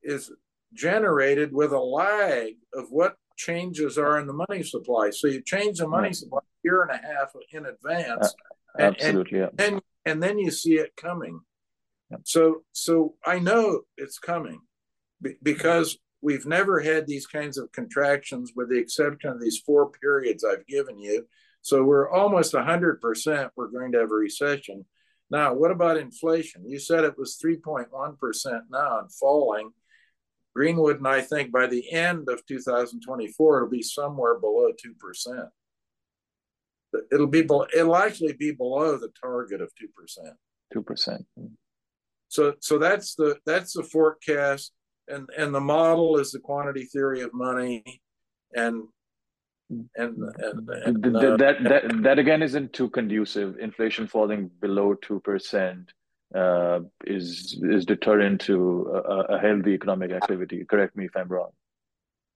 is 0.03 0.33
generated 0.75 1.53
with 1.53 1.71
a 1.71 1.79
lag 1.79 2.55
of 2.75 2.87
what 2.91 3.15
changes 3.37 3.97
are 3.97 4.19
in 4.19 4.27
the 4.27 4.45
money 4.49 4.65
supply. 4.65 5.11
So 5.11 5.29
you 5.29 5.41
change 5.41 5.79
the 5.79 5.87
money 5.87 6.13
supply 6.13 6.41
a 6.41 6.59
year 6.65 6.83
and 6.83 6.91
a 6.91 6.97
half 6.97 7.31
in 7.53 7.65
advance. 7.65 8.35
Absolutely. 8.77 9.43
And, 9.43 9.61
and, 9.61 9.83
and, 10.09 10.23
then 10.23 10.39
you 10.39 10.51
see 10.51 10.75
it 10.75 10.97
coming. 10.97 11.41
So 12.25 12.63
so 12.73 13.15
I 13.25 13.39
know 13.39 13.83
it's 13.97 14.19
coming 14.19 14.61
because 15.43 15.99
we've 16.23 16.47
never 16.47 16.81
had 16.81 17.07
these 17.07 17.27
kinds 17.27 17.59
of 17.59 17.71
contractions 17.73 18.53
with 18.57 18.71
the 18.71 18.79
exception 18.79 19.31
of 19.31 19.41
these 19.41 19.59
four 19.59 19.91
periods 19.91 20.45
I've 20.45 20.67
given 20.67 20.99
you. 20.99 21.27
So 21.63 21.83
we're 21.83 22.11
almost 22.11 22.55
100% 22.55 23.51
we're 23.57 23.69
going 23.69 23.93
to 23.93 23.99
have 23.99 24.11
a 24.11 24.15
recession. 24.15 24.85
Now, 25.31 25.53
what 25.55 25.71
about 25.71 25.99
inflation? 25.99 26.65
You 26.67 26.79
said 26.79 27.05
it 27.05 27.19
was 27.19 27.39
3.1% 27.45 28.61
now 28.71 29.01
and 29.01 29.13
falling. 29.13 29.73
Greenwood 30.55 30.97
and 30.97 31.07
I 31.07 31.21
think 31.21 31.53
by 31.53 31.67
the 31.67 31.93
end 31.93 32.29
of 32.29 32.45
2024 32.47 33.57
it'll 33.57 33.69
be 33.69 33.83
somewhere 33.83 34.39
below 34.39 34.71
2%. 34.73 35.49
It'll 37.13 37.27
be 37.27 37.41
it'll 37.41 37.97
actually 37.97 38.33
be 38.33 38.53
below 38.53 38.97
the 38.97 39.11
target 39.21 39.61
of 39.61 39.71
2%. 39.75 40.19
2%. 40.75 41.25
So 42.29 42.55
so 42.61 42.79
that's 42.79 43.15
the 43.15 43.39
that's 43.47 43.73
the 43.73 43.83
forecast 43.83 44.73
and 45.09 45.29
and 45.37 45.55
the 45.55 45.61
model 45.61 46.19
is 46.19 46.33
the 46.33 46.39
quantity 46.39 46.85
theory 46.85 47.23
of 47.23 47.33
money 47.33 48.03
and 48.55 48.85
and, 49.97 50.17
and, 50.39 50.69
and 50.71 51.17
uh, 51.17 51.37
that, 51.37 51.57
that 51.65 52.03
that 52.03 52.19
again 52.19 52.43
isn't 52.43 52.73
too 52.73 52.89
conducive 52.89 53.59
inflation 53.59 54.07
falling 54.07 54.51
below 54.61 54.95
2% 54.95 55.87
uh, 56.35 56.81
is 57.05 57.59
is 57.63 57.85
deterrent 57.85 58.41
to 58.43 58.91
a, 58.95 59.35
a, 59.35 59.39
healthy 59.39 59.73
economic 59.73 60.11
activity 60.11 60.65
correct 60.65 60.97
me 60.97 61.05
if 61.05 61.17
i'm 61.17 61.29
wrong 61.29 61.51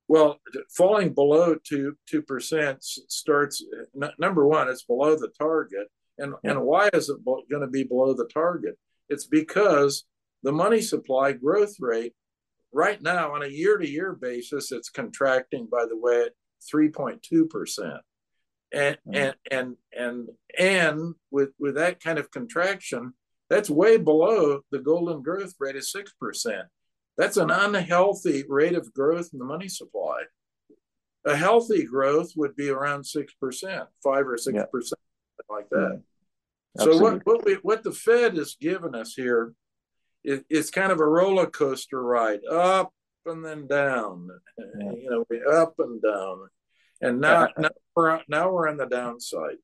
well 0.09 0.40
falling 0.76 1.12
below 1.12 1.56
2 1.64 1.97
2% 2.12 2.76
starts 2.80 3.64
number 4.18 4.47
one 4.47 4.68
it's 4.68 4.85
below 4.85 5.16
the 5.16 5.30
target 5.38 5.88
and 6.18 6.35
yeah. 6.42 6.50
and 6.50 6.62
why 6.62 6.88
is 6.92 7.09
it 7.09 7.25
going 7.25 7.61
to 7.61 7.66
be 7.66 7.85
below 7.85 8.12
the 8.12 8.28
target 8.32 8.76
it's 9.09 9.26
because 9.26 10.04
the 10.42 10.52
money 10.52 10.80
supply 10.80 11.32
growth 11.32 11.76
rate 11.80 12.14
right 12.73 13.00
now 13.02 13.35
on 13.35 13.42
a 13.42 13.49
year 13.49 13.78
to 13.78 13.88
year 13.88 14.12
basis, 14.14 14.73
it's 14.73 14.88
contracting, 14.88 15.68
by 15.71 15.85
the 15.85 15.97
way, 15.97 16.25
at 16.25 16.32
3.2%. 16.73 17.99
And, 18.75 18.97
mm-hmm. 19.06 19.14
and 19.14 19.35
and 19.50 19.76
and 19.92 20.28
and 20.59 21.14
with 21.30 21.50
with 21.59 21.75
that 21.75 22.02
kind 22.02 22.18
of 22.18 22.30
contraction, 22.30 23.12
that's 23.50 23.68
way 23.68 23.99
below 23.99 24.61
the 24.71 24.78
golden 24.78 25.23
growth 25.23 25.52
rate 25.61 25.76
of 25.76 25.85
six 25.85 26.11
percent. 26.18 26.68
That's 27.23 27.37
an 27.37 27.50
unhealthy 27.50 28.45
rate 28.49 28.75
of 28.75 28.93
growth 28.93 29.31
in 29.33 29.38
the 29.38 29.45
money 29.45 29.69
supply. 29.69 30.23
A 31.25 31.37
healthy 31.37 31.85
growth 31.85 32.33
would 32.37 32.57
be 32.57 32.69
around 32.69 33.05
six 33.05 33.33
percent, 33.35 33.85
five 34.02 34.26
or 34.26 34.37
six 34.37 34.57
yeah. 34.57 34.64
percent, 34.64 35.00
like 35.49 35.69
that. 35.71 36.02
Yeah. 36.76 36.85
So 36.85 36.99
what 36.99 37.25
what 37.25 37.45
we 37.45 37.55
what 37.62 37.85
the 37.85 37.93
Fed 37.93 38.37
has 38.37 38.57
given 38.61 38.95
us 38.95 39.14
here 39.14 39.55
it's 40.25 40.71
kind 40.71 40.93
of 40.93 41.00
a 41.00 41.07
roller 41.07 41.47
coaster 41.47 42.02
ride, 42.02 42.45
up 42.50 42.93
and 43.26 43.45
then 43.45 43.67
down. 43.67 44.29
Yeah. 44.59 44.93
You 44.93 45.26
know, 45.31 45.50
up 45.52 45.75
and 45.79 46.00
down, 46.00 46.49
and 47.00 47.21
now 47.21 47.49
now 47.59 47.71
we're 47.97 48.21
now 48.29 48.50
we're 48.50 48.69
on 48.69 48.76
the 48.76 48.87
downside. 48.87 49.59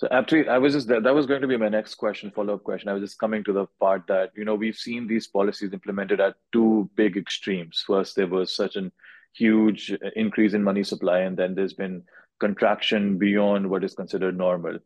So 0.00 0.08
actually, 0.10 0.48
I 0.48 0.56
was 0.56 0.72
just 0.72 0.88
that, 0.88 1.02
that 1.02 1.14
was 1.14 1.26
going 1.26 1.42
to 1.42 1.46
be 1.46 1.58
my 1.58 1.68
next 1.68 1.96
question, 1.96 2.30
follow 2.30 2.54
up 2.54 2.64
question. 2.64 2.88
I 2.88 2.94
was 2.94 3.02
just 3.02 3.18
coming 3.18 3.44
to 3.44 3.52
the 3.52 3.66
part 3.78 4.04
that 4.08 4.30
you 4.34 4.46
know 4.46 4.54
we've 4.54 4.74
seen 4.74 5.06
these 5.06 5.26
policies 5.26 5.74
implemented 5.74 6.22
at 6.22 6.36
two 6.52 6.88
big 6.94 7.18
extremes. 7.18 7.84
First, 7.86 8.16
there 8.16 8.26
was 8.26 8.56
such 8.56 8.76
an 8.76 8.92
huge 9.34 9.94
increase 10.16 10.54
in 10.54 10.64
money 10.64 10.84
supply, 10.84 11.18
and 11.18 11.36
then 11.36 11.54
there's 11.54 11.74
been 11.74 12.02
contraction 12.38 13.18
beyond 13.18 13.68
what 13.68 13.84
is 13.84 13.92
considered 13.92 14.38
normal. 14.38 14.78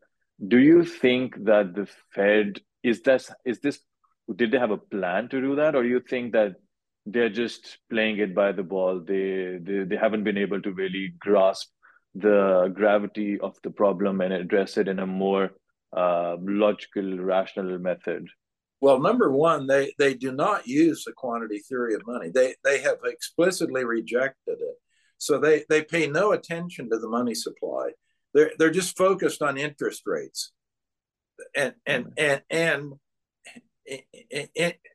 Do 0.45 0.57
you 0.57 0.83
think 0.83 1.45
that 1.45 1.75
the 1.75 1.87
Fed 2.13 2.59
is 2.83 3.01
this 3.01 3.31
is 3.45 3.61
this 3.61 3.79
did 4.35 4.51
they 4.51 4.59
have 4.59 4.71
a 4.71 4.85
plan 4.95 5.29
to 5.29 5.39
do 5.39 5.55
that 5.55 5.75
or 5.75 5.83
do 5.83 5.87
you 5.87 6.01
think 6.01 6.33
that 6.33 6.55
they're 7.05 7.29
just 7.29 7.77
playing 7.89 8.17
it 8.17 8.35
by 8.35 8.51
the 8.51 8.63
ball 8.63 8.99
they, 8.99 9.59
they 9.61 9.85
they 9.85 9.95
haven't 9.95 10.25
been 10.25 10.37
able 10.37 10.61
to 10.61 10.71
really 10.71 11.13
grasp 11.19 11.69
the 12.15 12.71
gravity 12.73 13.39
of 13.39 13.57
the 13.63 13.69
problem 13.69 14.21
and 14.21 14.33
address 14.33 14.77
it 14.77 14.87
in 14.87 14.99
a 14.99 15.05
more 15.05 15.51
uh, 15.95 16.37
logical 16.41 17.17
rational 17.19 17.77
method. 17.77 18.27
Well 18.81 18.99
number 18.99 19.31
one 19.31 19.67
they 19.67 19.93
they 19.97 20.13
do 20.13 20.31
not 20.31 20.67
use 20.67 21.03
the 21.03 21.13
quantity 21.13 21.59
theory 21.59 21.93
of 21.95 22.05
money. 22.05 22.29
They 22.29 22.55
they 22.63 22.81
have 22.81 22.97
explicitly 23.05 23.85
rejected 23.85 24.57
it. 24.59 24.77
So 25.17 25.39
they 25.39 25.65
they 25.69 25.83
pay 25.83 26.07
no 26.07 26.33
attention 26.33 26.89
to 26.89 26.99
the 26.99 27.09
money 27.09 27.33
supply. 27.33 27.91
They're 28.33 28.51
they're 28.57 28.71
just 28.71 28.97
focused 28.97 29.41
on 29.41 29.57
interest 29.57 30.03
rates. 30.05 30.51
And 31.55 31.73
and 31.85 32.13
and 32.17 32.41
and 32.49 32.93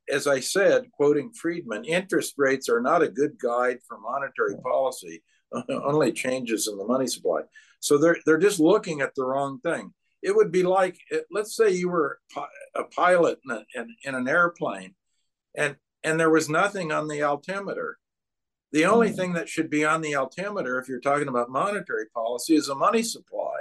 as 0.08 0.26
I 0.26 0.40
said, 0.40 0.90
quoting 0.92 1.32
Friedman, 1.32 1.84
interest 1.84 2.34
rates 2.36 2.68
are 2.68 2.80
not 2.80 3.02
a 3.02 3.08
good 3.08 3.38
guide 3.38 3.78
for 3.86 3.98
monetary 3.98 4.56
policy, 4.62 5.22
only 5.68 6.12
changes 6.12 6.68
in 6.68 6.76
the 6.78 6.84
money 6.84 7.06
supply. 7.06 7.42
So 7.80 7.98
they're, 7.98 8.16
they're 8.26 8.38
just 8.38 8.60
looking 8.60 9.00
at 9.00 9.14
the 9.14 9.24
wrong 9.24 9.60
thing. 9.60 9.92
It 10.22 10.36
would 10.36 10.52
be 10.52 10.62
like, 10.62 10.98
let's 11.30 11.56
say 11.56 11.70
you 11.70 11.88
were 11.88 12.18
a 12.74 12.84
pilot 12.84 13.38
in, 13.44 13.50
a, 13.50 13.64
in, 13.74 13.96
in 14.04 14.14
an 14.14 14.28
airplane 14.28 14.94
and, 15.56 15.76
and 16.04 16.20
there 16.20 16.30
was 16.30 16.48
nothing 16.48 16.92
on 16.92 17.08
the 17.08 17.22
altimeter. 17.22 17.98
The 18.72 18.84
only 18.84 19.10
mm. 19.10 19.16
thing 19.16 19.32
that 19.32 19.48
should 19.48 19.70
be 19.70 19.84
on 19.84 20.02
the 20.02 20.14
altimeter, 20.14 20.78
if 20.78 20.88
you're 20.88 21.00
talking 21.00 21.28
about 21.28 21.50
monetary 21.50 22.06
policy, 22.14 22.54
is 22.54 22.68
a 22.68 22.74
money 22.74 23.02
supply. 23.02 23.56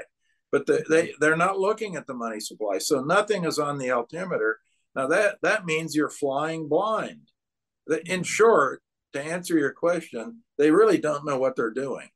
But 0.52 0.66
the, 0.66 0.84
they, 0.90 1.14
they're 1.20 1.38
not 1.38 1.60
looking 1.60 1.96
at 1.96 2.08
the 2.08 2.14
money 2.14 2.40
supply. 2.40 2.80
So 2.80 3.02
nothing 3.02 3.46
is 3.46 3.58
on 3.58 3.78
the 3.78 3.92
altimeter 3.92 4.60
now 4.96 5.08
that 5.08 5.38
that 5.44 5.66
means 5.66 5.96
you're 5.96 6.10
flying 6.10 6.68
blind. 6.68 7.32
In 8.06 8.24
short, 8.24 8.82
to 9.14 9.22
answer 9.22 9.58
your 9.58 9.72
question, 9.72 10.44
they 10.60 10.70
really 10.70 11.00
don't 11.00 11.26
know 11.26 11.40
what 11.40 11.56
they're 11.56 11.72
doing. 11.72 12.10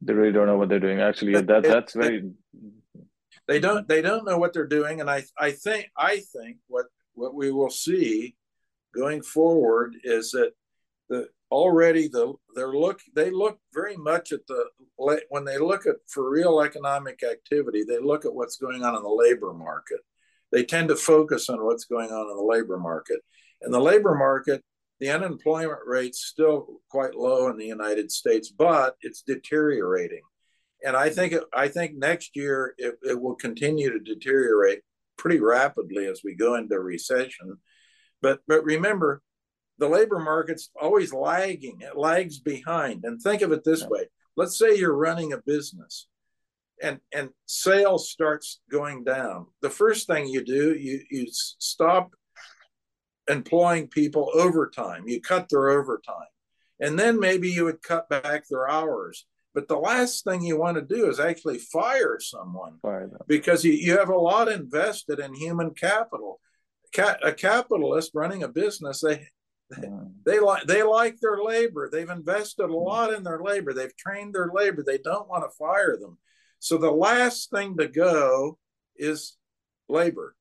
They 0.00 0.14
really 0.14 0.32
don't 0.32 0.46
know 0.46 0.56
what 0.56 0.70
they're 0.70 0.80
doing. 0.80 1.00
Actually, 1.00 1.32
that 1.32 1.62
that's 1.62 1.92
very. 1.92 2.30
They 3.46 3.60
don't. 3.60 3.86
They 3.86 4.00
don't 4.00 4.24
know 4.24 4.38
what 4.38 4.54
they're 4.54 4.66
doing, 4.66 5.02
and 5.02 5.10
I 5.10 5.24
I 5.38 5.50
think 5.50 5.90
I 5.96 6.22
think 6.34 6.56
what 6.68 6.86
what 7.12 7.34
we 7.34 7.52
will 7.52 7.70
see 7.70 8.36
going 8.94 9.22
forward 9.22 9.96
is 10.02 10.30
that 10.30 10.52
the 11.10 11.28
already 11.50 12.08
the 12.08 12.32
they're 12.54 12.72
look 12.72 13.00
they 13.14 13.30
look 13.30 13.58
very 13.74 13.96
much 13.96 14.32
at 14.32 14.40
the 14.46 14.64
when 15.28 15.44
they 15.44 15.58
look 15.58 15.84
at 15.86 15.96
for 16.08 16.30
real 16.30 16.62
economic 16.62 17.22
activity 17.22 17.84
they 17.84 17.98
look 17.98 18.24
at 18.24 18.32
what's 18.34 18.56
going 18.56 18.82
on 18.82 18.96
in 18.96 19.02
the 19.02 19.08
labor 19.08 19.52
market 19.52 19.98
they 20.52 20.64
tend 20.64 20.88
to 20.88 20.96
focus 20.96 21.48
on 21.48 21.64
what's 21.64 21.86
going 21.86 22.10
on 22.10 22.30
in 22.30 22.36
the 22.36 22.42
labor 22.42 22.78
market. 22.78 23.20
and 23.62 23.72
the 23.72 23.80
labor 23.80 24.14
market, 24.14 24.62
the 25.02 25.10
unemployment 25.10 25.80
rate's 25.84 26.26
still 26.26 26.80
quite 26.88 27.16
low 27.16 27.48
in 27.48 27.56
the 27.56 27.66
United 27.66 28.12
States, 28.12 28.52
but 28.56 28.94
it's 29.00 29.22
deteriorating. 29.22 30.22
And 30.86 30.96
I 30.96 31.10
think 31.10 31.32
it, 31.32 31.42
I 31.52 31.66
think 31.66 31.96
next 31.96 32.36
year 32.36 32.72
it, 32.78 32.94
it 33.02 33.20
will 33.20 33.34
continue 33.34 33.90
to 33.90 33.98
deteriorate 33.98 34.82
pretty 35.18 35.40
rapidly 35.40 36.06
as 36.06 36.20
we 36.22 36.36
go 36.36 36.54
into 36.54 36.78
recession. 36.78 37.56
But 38.20 38.42
but 38.46 38.62
remember, 38.62 39.22
the 39.78 39.88
labor 39.88 40.20
market's 40.20 40.70
always 40.80 41.12
lagging. 41.12 41.80
It 41.80 41.98
lags 41.98 42.38
behind. 42.38 43.04
And 43.04 43.20
think 43.20 43.42
of 43.42 43.50
it 43.50 43.64
this 43.64 43.84
way: 43.84 44.06
let's 44.36 44.56
say 44.56 44.76
you're 44.76 44.94
running 44.94 45.32
a 45.32 45.38
business 45.38 46.06
and 46.80 47.00
and 47.12 47.30
sales 47.46 48.08
starts 48.08 48.60
going 48.70 49.02
down 49.02 49.46
the 49.62 49.70
first 49.70 50.06
thing 50.06 50.26
you 50.26 50.44
do 50.44 50.74
you 50.74 51.00
you 51.10 51.26
stop 51.30 52.12
employing 53.28 53.88
people 53.88 54.30
overtime. 54.34 55.04
You 55.06 55.20
cut 55.20 55.48
their 55.48 55.70
overtime. 55.70 56.26
And 56.80 56.98
then 56.98 57.20
maybe 57.20 57.48
you 57.48 57.64
would 57.64 57.82
cut 57.82 58.08
back 58.08 58.44
their 58.48 58.68
hours. 58.68 59.26
But 59.54 59.68
the 59.68 59.76
last 59.76 60.24
thing 60.24 60.42
you 60.42 60.58
want 60.58 60.76
to 60.76 60.82
do 60.82 61.08
is 61.08 61.20
actually 61.20 61.58
fire 61.58 62.18
someone 62.20 62.78
fire 62.80 63.10
because 63.26 63.64
you, 63.64 63.72
you 63.72 63.98
have 63.98 64.08
a 64.08 64.16
lot 64.16 64.50
invested 64.50 65.18
in 65.18 65.34
human 65.34 65.72
capital. 65.74 66.40
A 67.22 67.32
capitalist 67.32 68.10
running 68.14 68.42
a 68.42 68.48
business 68.48 69.00
they 69.00 69.28
mm. 69.72 70.10
they 70.26 70.40
like 70.40 70.66
they 70.66 70.82
like 70.82 71.18
their 71.20 71.42
labor. 71.42 71.88
They've 71.90 72.08
invested 72.08 72.64
a 72.64 72.68
mm. 72.68 72.84
lot 72.84 73.12
in 73.12 73.22
their 73.22 73.42
labor. 73.42 73.72
They've 73.72 73.96
trained 73.96 74.34
their 74.34 74.50
labor. 74.52 74.82
They 74.82 74.98
don't 74.98 75.28
want 75.28 75.44
to 75.44 75.56
fire 75.56 75.96
them. 75.98 76.18
So 76.58 76.78
the 76.78 76.90
last 76.90 77.50
thing 77.50 77.76
to 77.78 77.88
go 77.88 78.58
is 78.96 79.36
labor. 79.88 80.34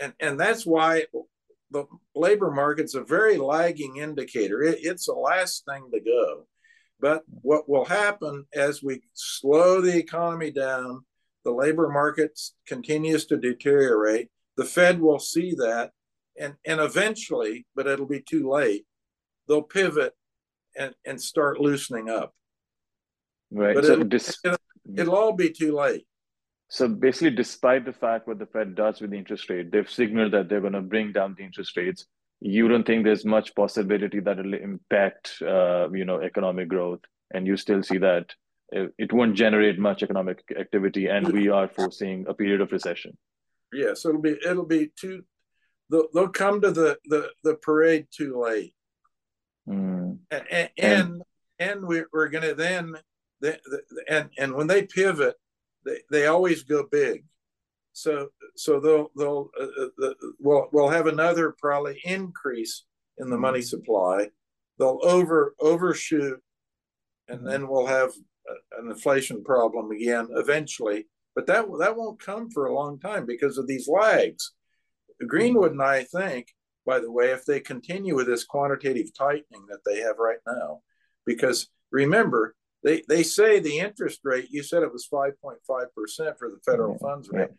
And, 0.00 0.12
and 0.20 0.40
that's 0.40 0.66
why 0.66 1.06
the 1.70 1.84
labor 2.14 2.50
market's 2.50 2.94
a 2.94 3.02
very 3.02 3.36
lagging 3.36 3.96
indicator. 3.96 4.62
It, 4.62 4.78
it's 4.82 5.06
the 5.06 5.12
last 5.12 5.64
thing 5.64 5.88
to 5.92 6.00
go. 6.00 6.46
But 7.00 7.22
what 7.28 7.68
will 7.68 7.84
happen 7.84 8.46
as 8.54 8.82
we 8.82 9.02
slow 9.14 9.80
the 9.80 9.96
economy 9.96 10.50
down, 10.50 11.04
the 11.44 11.52
labor 11.52 11.88
market 11.88 12.38
continues 12.66 13.26
to 13.26 13.38
deteriorate. 13.38 14.28
The 14.56 14.64
Fed 14.66 15.00
will 15.00 15.18
see 15.18 15.54
that, 15.54 15.92
and 16.38 16.54
and 16.66 16.80
eventually, 16.80 17.66
but 17.74 17.86
it'll 17.86 18.06
be 18.06 18.20
too 18.20 18.50
late. 18.50 18.84
They'll 19.48 19.62
pivot 19.62 20.12
and 20.76 20.94
and 21.06 21.20
start 21.20 21.60
loosening 21.60 22.10
up. 22.10 22.34
Right. 23.50 23.74
But 23.74 23.86
so 23.86 23.92
it'll, 23.94 24.08
this, 24.08 24.38
it'll, 24.44 24.58
it'll 24.96 25.16
all 25.16 25.32
be 25.32 25.50
too 25.50 25.74
late. 25.74 26.06
So 26.72 26.86
basically, 26.86 27.32
despite 27.32 27.84
the 27.84 27.92
fact 27.92 28.28
what 28.28 28.38
the 28.38 28.46
Fed 28.46 28.76
does 28.76 29.00
with 29.00 29.10
the 29.10 29.18
interest 29.18 29.50
rate, 29.50 29.72
they've 29.72 29.90
signaled 29.90 30.32
that 30.32 30.48
they're 30.48 30.60
going 30.60 30.74
to 30.74 30.80
bring 30.80 31.10
down 31.10 31.34
the 31.36 31.42
interest 31.42 31.76
rates. 31.76 32.06
You 32.40 32.68
don't 32.68 32.86
think 32.86 33.04
there's 33.04 33.24
much 33.24 33.56
possibility 33.56 34.20
that 34.20 34.38
it'll 34.38 34.54
impact, 34.54 35.34
uh, 35.42 35.90
you 35.90 36.04
know, 36.04 36.20
economic 36.20 36.68
growth, 36.68 37.00
and 37.34 37.44
you 37.44 37.56
still 37.56 37.82
see 37.82 37.98
that 37.98 38.32
it, 38.68 38.94
it 38.98 39.12
won't 39.12 39.34
generate 39.34 39.80
much 39.80 40.04
economic 40.04 40.44
activity, 40.56 41.08
and 41.08 41.32
we 41.32 41.48
are 41.48 41.66
foreseeing 41.66 42.24
a 42.28 42.34
period 42.34 42.60
of 42.60 42.70
recession. 42.70 43.18
Yes, 43.72 44.04
it'll 44.04 44.20
be 44.20 44.38
it'll 44.46 44.64
be 44.64 44.92
too. 44.94 45.24
They'll, 45.90 46.06
they'll 46.14 46.28
come 46.28 46.60
to 46.60 46.70
the 46.70 46.98
the 47.04 47.30
the 47.42 47.56
parade 47.56 48.06
too 48.16 48.40
late. 48.40 48.74
Mm. 49.68 50.18
and 50.30 50.44
and 50.52 50.70
and, 50.78 51.22
and 51.58 51.84
we're, 51.84 52.08
we're 52.12 52.28
going 52.28 52.48
to 52.48 52.54
then 52.54 52.94
the, 53.40 53.58
the, 53.66 53.82
and 54.08 54.30
and 54.38 54.54
when 54.54 54.68
they 54.68 54.82
pivot 54.82 55.34
they, 55.84 55.98
they 56.10 56.26
always 56.26 56.62
go 56.62 56.86
big. 56.90 57.24
So 57.92 58.28
so 58.56 58.80
they'll 58.80 59.10
they'll 59.16 59.50
uh, 59.60 59.64
uh 59.64 59.88
the, 59.98 60.14
we'll, 60.38 60.68
we'll 60.72 60.88
have 60.88 61.06
another 61.06 61.54
probably 61.58 62.00
increase 62.04 62.84
in 63.18 63.30
the 63.30 63.38
money 63.38 63.62
supply. 63.62 64.28
They'll 64.78 65.00
over 65.02 65.54
overshoot 65.60 66.40
and 67.28 67.46
then 67.46 67.68
we'll 67.68 67.86
have 67.86 68.10
an 68.78 68.90
inflation 68.90 69.44
problem 69.44 69.90
again 69.90 70.28
eventually. 70.32 71.06
But 71.34 71.46
that 71.46 71.66
that 71.80 71.96
won't 71.96 72.20
come 72.20 72.50
for 72.50 72.66
a 72.66 72.74
long 72.74 72.98
time 73.00 73.26
because 73.26 73.58
of 73.58 73.66
these 73.66 73.88
lags. 73.88 74.52
Greenwood 75.26 75.72
and 75.72 75.82
i 75.82 76.02
think 76.04 76.46
by 76.86 76.98
the 76.98 77.10
way, 77.10 77.30
if 77.30 77.44
they 77.44 77.60
continue 77.60 78.16
with 78.16 78.26
this 78.26 78.44
quantitative 78.44 79.14
tightening 79.16 79.66
that 79.68 79.84
they 79.84 80.00
have 80.00 80.16
right 80.18 80.38
now. 80.46 80.80
Because 81.26 81.68
remember, 81.92 82.54
they, 82.82 83.02
they 83.08 83.22
say 83.22 83.60
the 83.60 83.78
interest 83.78 84.20
rate, 84.24 84.48
you 84.50 84.62
said 84.62 84.82
it 84.82 84.92
was 84.92 85.08
5.5% 85.12 85.56
for 85.66 86.48
the 86.48 86.58
federal 86.64 86.92
yeah, 86.92 86.98
funds 86.98 87.28
rate. 87.30 87.50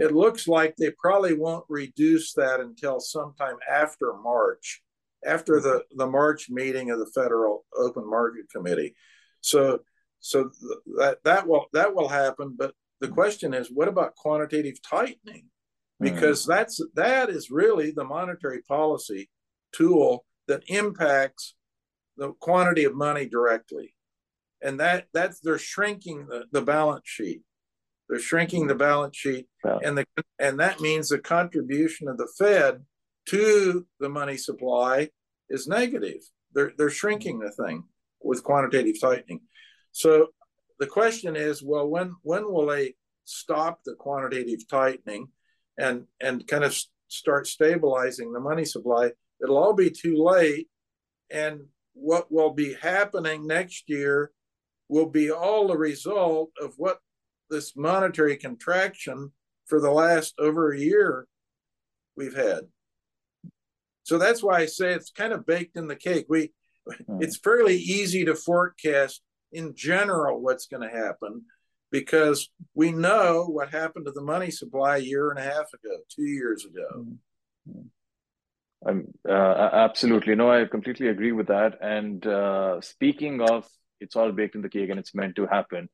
It 0.00 0.12
looks 0.12 0.46
like 0.46 0.76
they 0.76 0.90
probably 0.98 1.34
won't 1.34 1.64
reduce 1.68 2.34
that 2.34 2.60
until 2.60 3.00
sometime 3.00 3.56
after 3.70 4.12
March, 4.22 4.82
after 5.26 5.60
the, 5.60 5.82
the 5.96 6.06
March 6.06 6.50
meeting 6.50 6.90
of 6.90 6.98
the 6.98 7.10
Federal 7.14 7.64
Open 7.76 8.08
Market 8.08 8.50
Committee. 8.54 8.94
So 9.40 9.80
so 10.20 10.50
that 10.98 11.18
that 11.24 11.46
will 11.46 11.66
that 11.72 11.94
will 11.94 12.08
happen. 12.08 12.54
But 12.58 12.74
the 13.00 13.08
question 13.08 13.54
is, 13.54 13.70
what 13.72 13.88
about 13.88 14.14
quantitative 14.14 14.82
tightening? 14.82 15.48
because 16.00 16.44
mm. 16.44 16.48
that's 16.48 16.80
that 16.94 17.28
is 17.28 17.50
really 17.50 17.90
the 17.90 18.04
monetary 18.04 18.62
policy 18.62 19.28
tool 19.72 20.24
that 20.46 20.62
impacts 20.68 21.54
the 22.16 22.32
quantity 22.40 22.84
of 22.84 22.94
money 22.94 23.28
directly 23.28 23.94
and 24.62 24.80
that 24.80 25.06
that's 25.12 25.40
they're 25.40 25.58
shrinking 25.58 26.26
the, 26.28 26.44
the 26.52 26.62
balance 26.62 27.04
sheet. 27.06 27.42
They're 28.08 28.18
shrinking 28.18 28.66
the 28.66 28.74
balance 28.74 29.16
sheet. 29.16 29.48
Wow. 29.62 29.80
and 29.84 29.98
the 29.98 30.06
and 30.38 30.58
that 30.60 30.80
means 30.80 31.08
the 31.08 31.18
contribution 31.18 32.08
of 32.08 32.18
the 32.18 32.28
fed 32.38 32.84
to 33.26 33.86
the 34.00 34.08
money 34.08 34.36
supply 34.36 35.10
is 35.50 35.68
negative. 35.68 36.20
They're 36.54 36.72
they're 36.76 36.90
shrinking 36.90 37.40
the 37.40 37.50
thing 37.50 37.84
with 38.22 38.42
quantitative 38.42 39.00
tightening. 39.00 39.40
So 39.92 40.28
the 40.78 40.86
question 40.86 41.36
is 41.36 41.62
well 41.62 41.86
when 41.88 42.14
when 42.22 42.50
will 42.50 42.66
they 42.66 42.94
stop 43.24 43.80
the 43.84 43.94
quantitative 43.94 44.66
tightening 44.68 45.28
and 45.78 46.04
and 46.20 46.46
kind 46.46 46.64
of 46.64 46.76
start 47.08 47.46
stabilizing 47.46 48.32
the 48.32 48.40
money 48.40 48.64
supply? 48.64 49.12
It'll 49.42 49.58
all 49.58 49.74
be 49.74 49.90
too 49.90 50.16
late. 50.16 50.68
And 51.30 51.66
what 51.92 52.32
will 52.32 52.54
be 52.54 52.74
happening 52.74 53.46
next 53.46 53.84
year 53.88 54.30
will 54.88 55.08
be 55.08 55.30
all 55.30 55.68
the 55.68 55.76
result 55.76 56.50
of 56.60 56.74
what 56.76 56.98
this 57.50 57.76
monetary 57.76 58.36
contraction 58.36 59.32
for 59.66 59.80
the 59.80 59.90
last 59.90 60.34
over 60.38 60.72
a 60.72 60.78
year 60.78 61.26
we've 62.16 62.36
had 62.36 62.60
so 64.02 64.18
that's 64.18 64.42
why 64.42 64.58
i 64.58 64.66
say 64.66 64.92
it's 64.92 65.10
kind 65.10 65.32
of 65.32 65.46
baked 65.46 65.76
in 65.76 65.88
the 65.88 65.96
cake 65.96 66.26
we 66.28 66.52
hmm. 67.06 67.18
it's 67.20 67.38
fairly 67.38 67.76
easy 67.76 68.24
to 68.24 68.34
forecast 68.34 69.22
in 69.52 69.74
general 69.74 70.40
what's 70.40 70.66
going 70.66 70.82
to 70.82 70.94
happen 70.94 71.44
because 71.90 72.48
we 72.74 72.92
know 72.92 73.46
what 73.46 73.70
happened 73.70 74.06
to 74.06 74.12
the 74.12 74.22
money 74.22 74.50
supply 74.50 74.96
a 74.96 75.00
year 75.00 75.30
and 75.30 75.38
a 75.38 75.42
half 75.42 75.72
ago, 75.72 75.96
two 76.14 76.26
years 76.26 76.64
ago. 76.64 77.06
Um, 78.86 79.06
uh, 79.28 79.32
absolutely. 79.32 80.34
No, 80.34 80.50
I 80.50 80.66
completely 80.66 81.08
agree 81.08 81.32
with 81.32 81.48
that. 81.48 81.78
And 81.80 82.24
uh, 82.26 82.80
speaking 82.80 83.40
of, 83.40 83.66
it's 84.00 84.16
all 84.16 84.32
baked 84.32 84.54
in 84.54 84.62
the 84.62 84.68
cake 84.68 84.90
and 84.90 84.98
it's 84.98 85.14
meant 85.14 85.36
to 85.36 85.46
happen. 85.46 85.88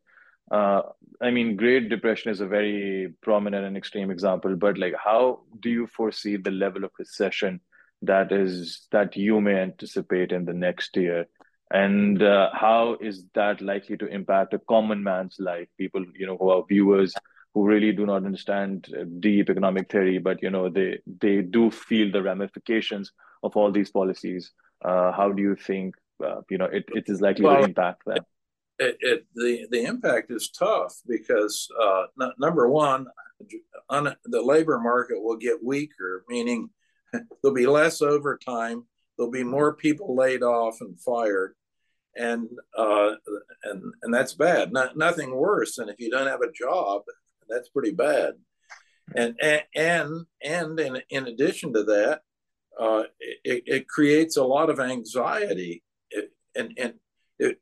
Uh, 0.50 0.82
I 1.22 1.30
mean, 1.30 1.56
Great 1.56 1.88
Depression 1.88 2.30
is 2.30 2.40
a 2.40 2.46
very 2.46 3.14
prominent 3.22 3.64
and 3.64 3.76
extreme 3.76 4.10
example, 4.10 4.56
but 4.56 4.78
like, 4.78 4.94
how 5.02 5.40
do 5.60 5.70
you 5.70 5.86
foresee 5.86 6.36
the 6.36 6.50
level 6.50 6.84
of 6.84 6.90
recession 6.98 7.60
that 8.02 8.30
is 8.30 8.86
that 8.92 9.16
you 9.16 9.40
may 9.40 9.56
anticipate 9.60 10.32
in 10.32 10.44
the 10.44 10.52
next 10.52 10.96
year? 10.96 11.26
and 11.70 12.22
uh, 12.22 12.50
how 12.52 12.96
is 13.00 13.24
that 13.34 13.60
likely 13.60 13.96
to 13.96 14.06
impact 14.06 14.54
a 14.54 14.58
common 14.68 15.02
man's 15.02 15.36
life 15.38 15.68
people 15.78 16.04
you 16.14 16.26
know 16.26 16.36
who 16.36 16.50
are 16.50 16.64
viewers 16.68 17.14
who 17.54 17.64
really 17.66 17.92
do 17.92 18.04
not 18.04 18.24
understand 18.24 18.88
deep 19.20 19.48
economic 19.48 19.90
theory 19.90 20.18
but 20.18 20.42
you 20.42 20.50
know 20.50 20.68
they 20.68 20.98
they 21.20 21.40
do 21.40 21.70
feel 21.70 22.10
the 22.12 22.22
ramifications 22.22 23.12
of 23.42 23.56
all 23.56 23.72
these 23.72 23.90
policies 23.90 24.52
uh, 24.84 25.10
how 25.12 25.32
do 25.32 25.42
you 25.42 25.56
think 25.56 25.94
uh, 26.24 26.40
you 26.50 26.58
know 26.58 26.66
it, 26.66 26.84
it 26.88 27.04
is 27.06 27.20
likely 27.20 27.44
well, 27.44 27.58
to 27.58 27.64
impact 27.64 28.04
them 28.06 28.24
it, 28.78 28.96
it, 29.00 29.26
the 29.34 29.66
the 29.70 29.84
impact 29.84 30.30
is 30.30 30.50
tough 30.50 30.94
because 31.06 31.68
uh, 31.80 32.04
n- 32.20 32.32
number 32.38 32.68
one 32.68 33.06
un, 33.90 34.14
the 34.24 34.42
labor 34.42 34.78
market 34.78 35.22
will 35.22 35.36
get 35.36 35.62
weaker 35.62 36.24
meaning 36.28 36.70
there'll 37.12 37.54
be 37.54 37.66
less 37.66 38.02
overtime 38.02 38.84
there'll 39.16 39.30
be 39.30 39.44
more 39.44 39.74
people 39.74 40.16
laid 40.16 40.42
off 40.42 40.80
and 40.80 41.00
fired 41.00 41.54
and 42.16 42.48
uh, 42.76 43.12
and 43.64 43.82
and 44.02 44.14
that's 44.14 44.34
bad. 44.34 44.72
Not, 44.72 44.96
nothing 44.96 45.34
worse 45.34 45.76
than 45.76 45.88
if 45.88 45.98
you 45.98 46.10
don't 46.10 46.26
have 46.26 46.42
a 46.42 46.52
job. 46.52 47.02
That's 47.48 47.68
pretty 47.68 47.92
bad. 47.92 48.34
And 49.14 49.36
and 49.74 50.26
and, 50.42 50.80
in 50.80 51.02
in 51.10 51.26
addition 51.26 51.72
to 51.74 51.84
that, 51.84 52.22
uh, 52.80 53.04
it, 53.18 53.64
it 53.66 53.88
creates 53.88 54.36
a 54.36 54.44
lot 54.44 54.70
of 54.70 54.80
anxiety, 54.80 55.82
and 56.56 56.76
and 56.78 56.94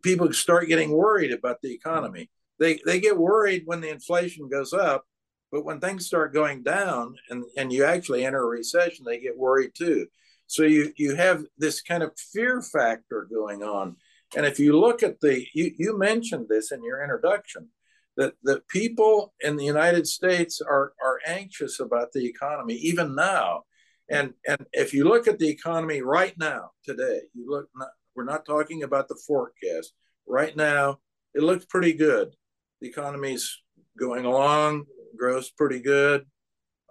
people 0.02 0.32
start 0.32 0.68
getting 0.68 0.90
worried 0.90 1.32
about 1.32 1.60
the 1.62 1.72
economy. 1.72 2.30
They 2.58 2.80
they 2.84 3.00
get 3.00 3.16
worried 3.16 3.62
when 3.64 3.80
the 3.80 3.90
inflation 3.90 4.48
goes 4.48 4.72
up, 4.72 5.04
but 5.50 5.64
when 5.64 5.80
things 5.80 6.06
start 6.06 6.34
going 6.34 6.62
down 6.62 7.16
and 7.30 7.44
and 7.56 7.72
you 7.72 7.84
actually 7.84 8.24
enter 8.24 8.42
a 8.42 8.46
recession, 8.46 9.04
they 9.04 9.18
get 9.18 9.36
worried 9.36 9.72
too. 9.74 10.06
So 10.46 10.64
you 10.64 10.92
you 10.96 11.14
have 11.14 11.44
this 11.58 11.80
kind 11.80 12.02
of 12.02 12.12
fear 12.18 12.60
factor 12.62 13.26
going 13.30 13.62
on 13.62 13.96
and 14.34 14.46
if 14.46 14.58
you 14.58 14.78
look 14.78 15.02
at 15.02 15.20
the, 15.20 15.44
you, 15.54 15.72
you 15.76 15.98
mentioned 15.98 16.46
this 16.48 16.72
in 16.72 16.82
your 16.82 17.02
introduction, 17.02 17.68
that, 18.16 18.34
that 18.44 18.68
people 18.68 19.32
in 19.40 19.56
the 19.56 19.64
United 19.64 20.06
States 20.06 20.60
are, 20.60 20.92
are 21.02 21.18
anxious 21.26 21.80
about 21.80 22.12
the 22.12 22.26
economy, 22.26 22.74
even 22.74 23.14
now. 23.14 23.62
And, 24.10 24.34
and 24.46 24.66
if 24.72 24.92
you 24.92 25.04
look 25.04 25.26
at 25.26 25.38
the 25.38 25.48
economy 25.48 26.02
right 26.02 26.36
now, 26.38 26.70
today, 26.84 27.20
you 27.34 27.48
look, 27.48 27.68
we're 28.14 28.24
not 28.24 28.44
talking 28.44 28.82
about 28.82 29.08
the 29.08 29.20
forecast. 29.26 29.94
Right 30.26 30.56
now, 30.56 30.98
it 31.34 31.42
looks 31.42 31.64
pretty 31.64 31.92
good. 31.92 32.34
The 32.80 32.88
economy's 32.88 33.58
going 33.98 34.24
along, 34.24 34.84
growth's 35.16 35.50
pretty 35.50 35.80
good, 35.80 36.26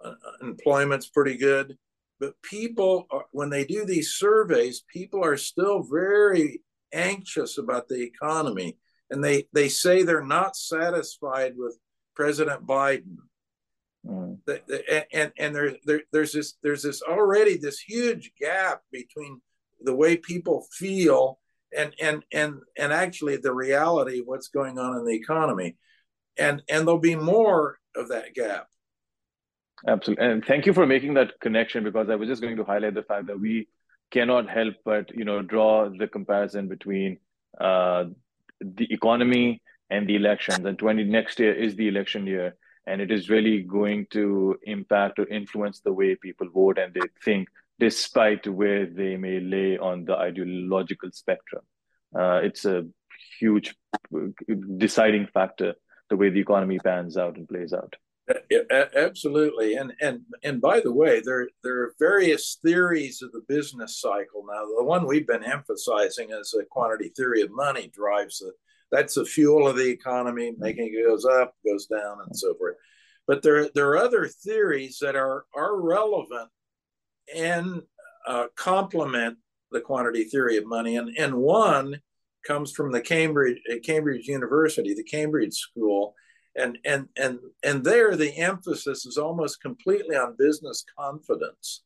uh, 0.02 0.14
employment's 0.40 1.08
pretty 1.08 1.36
good. 1.36 1.76
But 2.20 2.40
people, 2.42 3.06
are, 3.10 3.24
when 3.32 3.50
they 3.50 3.64
do 3.64 3.84
these 3.84 4.12
surveys, 4.12 4.84
people 4.92 5.24
are 5.24 5.36
still 5.36 5.82
very 5.82 6.62
anxious 6.92 7.58
about 7.58 7.88
the 7.88 8.02
economy, 8.02 8.78
and 9.10 9.24
they 9.24 9.48
they 9.52 9.68
say 9.68 10.02
they're 10.02 10.24
not 10.24 10.56
satisfied 10.56 11.54
with 11.56 11.76
President 12.14 12.66
Biden. 12.66 13.16
Mm. 14.06 14.38
and 15.12 15.32
and 15.38 15.54
there, 15.54 15.76
there 15.84 16.02
there's 16.12 16.32
this 16.32 16.54
there's 16.62 16.82
this 16.82 17.02
already 17.02 17.56
this 17.56 17.78
huge 17.78 18.32
gap 18.40 18.82
between 18.90 19.40
the 19.84 19.94
way 19.94 20.16
people 20.16 20.66
feel 20.72 21.38
and 21.76 21.94
and 22.00 22.24
and 22.32 22.60
and 22.76 22.92
actually 22.92 23.36
the 23.36 23.54
reality 23.54 24.20
of 24.20 24.26
what's 24.26 24.48
going 24.48 24.78
on 24.78 24.96
in 24.96 25.04
the 25.04 25.14
economy 25.14 25.76
and 26.38 26.62
and 26.68 26.86
there'll 26.86 27.00
be 27.00 27.16
more 27.16 27.78
of 27.96 28.08
that 28.08 28.34
gap 28.34 28.66
Absolutely. 29.86 30.24
And 30.24 30.44
thank 30.44 30.66
you 30.66 30.72
for 30.72 30.86
making 30.86 31.14
that 31.14 31.40
connection 31.40 31.82
because 31.82 32.08
I 32.08 32.14
was 32.14 32.28
just 32.28 32.40
going 32.40 32.56
to 32.56 32.62
highlight 32.64 32.94
the 32.94 33.02
fact 33.02 33.26
that 33.26 33.40
we 33.40 33.66
cannot 34.12 34.48
help 34.48 34.74
but 34.84 35.10
you 35.12 35.24
know 35.24 35.42
draw 35.42 35.88
the 35.88 36.06
comparison 36.06 36.68
between 36.68 37.18
uh, 37.60 38.04
the 38.60 38.92
economy 38.92 39.62
and 39.90 40.08
the 40.08 40.16
elections. 40.16 40.64
And 40.64 40.78
20 40.78 41.04
next 41.04 41.38
year 41.38 41.52
is 41.52 41.76
the 41.76 41.88
election 41.88 42.26
year, 42.26 42.56
and 42.86 43.00
it 43.00 43.10
is 43.10 43.28
really 43.28 43.62
going 43.62 44.06
to 44.10 44.56
impact 44.64 45.18
or 45.18 45.26
influence 45.26 45.80
the 45.80 45.92
way 45.92 46.16
people 46.16 46.48
vote 46.48 46.78
and 46.78 46.94
they 46.94 47.08
think, 47.24 47.48
despite 47.82 48.46
where 48.46 48.86
they 48.86 49.16
may 49.16 49.40
lay 49.40 49.76
on 49.76 50.04
the 50.04 50.16
ideological 50.16 51.10
spectrum. 51.10 51.64
Uh, 52.16 52.38
it's 52.44 52.64
a 52.64 52.86
huge 53.40 53.74
deciding 54.76 55.26
factor 55.34 55.74
the 56.08 56.16
way 56.16 56.30
the 56.30 56.38
economy 56.38 56.78
pans 56.78 57.16
out 57.16 57.36
and 57.36 57.48
plays 57.48 57.72
out. 57.72 57.96
Absolutely, 58.94 59.74
and 59.74 59.92
and 60.00 60.20
and 60.44 60.60
by 60.60 60.78
the 60.78 60.92
way, 60.92 61.20
there 61.24 61.48
there 61.64 61.78
are 61.82 61.94
various 61.98 62.44
theories 62.64 63.20
of 63.20 63.32
the 63.32 63.44
business 63.48 64.00
cycle. 64.00 64.44
Now, 64.46 64.62
the 64.78 64.84
one 64.84 65.04
we've 65.04 65.26
been 65.26 65.42
emphasizing 65.42 66.30
is 66.30 66.50
the 66.50 66.64
quantity 66.70 67.08
theory 67.16 67.42
of 67.42 67.50
money 67.50 67.90
drives 67.92 68.38
the 68.38 68.52
that's 68.92 69.14
the 69.14 69.24
fuel 69.24 69.66
of 69.66 69.76
the 69.76 69.90
economy, 69.98 70.52
making 70.56 70.94
it 70.94 71.08
goes 71.08 71.24
up, 71.24 71.56
goes 71.66 71.86
down, 71.86 72.18
and 72.24 72.36
so 72.36 72.54
forth. 72.54 72.76
But 73.26 73.42
there 73.42 73.68
there 73.74 73.88
are 73.90 73.98
other 73.98 74.28
theories 74.28 74.98
that 75.00 75.16
are 75.16 75.46
are 75.52 75.80
relevant 75.80 76.50
and 77.34 77.82
uh, 78.26 78.46
complement 78.56 79.38
the 79.70 79.80
quantity 79.80 80.24
theory 80.24 80.56
of 80.56 80.66
money, 80.66 80.96
and 80.96 81.10
and 81.18 81.34
one 81.34 82.00
comes 82.46 82.72
from 82.72 82.92
the 82.92 83.00
Cambridge 83.00 83.60
Cambridge 83.84 84.26
University, 84.26 84.94
the 84.94 85.04
Cambridge 85.04 85.54
School. 85.54 86.14
And 86.54 86.76
and 86.84 87.08
and 87.16 87.38
and 87.64 87.82
there 87.82 88.14
the 88.14 88.36
emphasis 88.36 89.06
is 89.06 89.16
almost 89.16 89.62
completely 89.62 90.16
on 90.16 90.36
business 90.36 90.84
confidence. 90.98 91.82